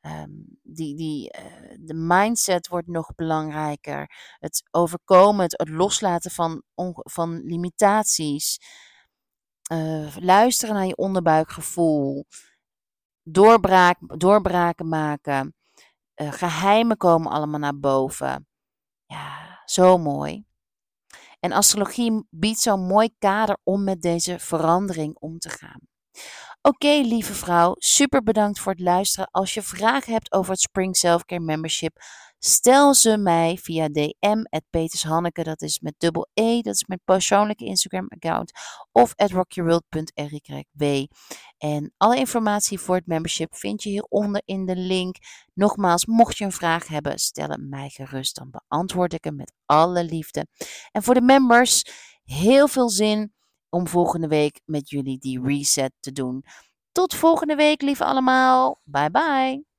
Um, 0.05 0.59
die, 0.63 0.95
die, 0.95 1.37
uh, 1.37 1.75
de 1.79 1.93
mindset 1.93 2.67
wordt 2.67 2.87
nog 2.87 3.15
belangrijker. 3.15 4.11
Het 4.39 4.63
overkomen, 4.71 5.43
het, 5.43 5.69
loslaten 5.69 6.31
van, 6.31 6.63
van 6.95 7.41
limitaties. 7.43 8.59
Uh, 9.71 10.15
luisteren 10.17 10.75
naar 10.75 10.85
je 10.85 10.95
onderbuikgevoel. 10.95 12.25
Doorbraak, 13.23 14.19
doorbraken 14.19 14.87
maken. 14.87 15.55
Uh, 16.15 16.31
geheimen 16.31 16.97
komen 16.97 17.31
allemaal 17.31 17.59
naar 17.59 17.79
boven. 17.79 18.47
Ja, 19.05 19.61
zo 19.65 19.97
mooi. 19.97 20.45
En 21.39 21.51
astrologie 21.51 22.27
biedt 22.29 22.59
zo'n 22.59 22.85
mooi 22.85 23.09
kader 23.17 23.57
om 23.63 23.83
met 23.83 24.01
deze 24.01 24.39
verandering 24.39 25.15
om 25.19 25.39
te 25.39 25.49
gaan. 25.49 25.79
Oké, 26.61 26.87
lieve 26.87 27.33
vrouw, 27.33 27.75
super 27.77 28.23
bedankt 28.23 28.59
voor 28.59 28.71
het 28.71 28.81
luisteren. 28.81 29.27
Als 29.31 29.53
je 29.53 29.61
vragen 29.61 30.13
hebt 30.13 30.31
over 30.31 30.51
het 30.51 30.61
Spring 30.61 30.97
Selfcare 30.97 31.41
Membership, 31.41 31.97
Stel 32.45 32.93
ze 32.93 33.17
mij 33.17 33.57
via 33.57 33.87
DM, 33.87 34.43
at 34.49 34.63
petershanneke, 34.69 35.43
dat 35.43 35.61
is 35.61 35.79
met 35.79 35.93
dubbel 35.97 36.27
E, 36.33 36.61
dat 36.61 36.73
is 36.73 36.85
mijn 36.85 37.01
persoonlijke 37.05 37.65
Instagram 37.65 38.05
account, 38.09 38.51
of 38.91 39.13
at 39.15 39.31
rockyourworld.ryw. 39.31 41.05
En 41.57 41.93
alle 41.97 42.17
informatie 42.17 42.79
voor 42.79 42.95
het 42.95 43.07
membership 43.07 43.55
vind 43.55 43.83
je 43.83 43.89
hieronder 43.89 44.41
in 44.45 44.65
de 44.65 44.75
link. 44.75 45.15
Nogmaals, 45.53 46.05
mocht 46.05 46.37
je 46.37 46.45
een 46.45 46.51
vraag 46.51 46.87
hebben, 46.87 47.19
stel 47.19 47.47
hem 47.47 47.69
mij 47.69 47.89
gerust, 47.89 48.35
dan 48.35 48.49
beantwoord 48.51 49.13
ik 49.13 49.23
hem 49.23 49.35
met 49.35 49.53
alle 49.65 50.03
liefde. 50.03 50.47
En 50.91 51.03
voor 51.03 51.13
de 51.13 51.21
members, 51.21 51.85
heel 52.23 52.67
veel 52.67 52.89
zin 52.89 53.33
om 53.73 53.87
volgende 53.87 54.27
week 54.27 54.61
met 54.65 54.89
jullie 54.89 55.17
die 55.19 55.41
reset 55.41 55.91
te 55.99 56.11
doen. 56.11 56.43
Tot 56.91 57.13
volgende 57.13 57.55
week, 57.55 57.81
lieve 57.81 58.05
allemaal. 58.05 58.79
Bye 58.83 59.11
bye. 59.11 59.72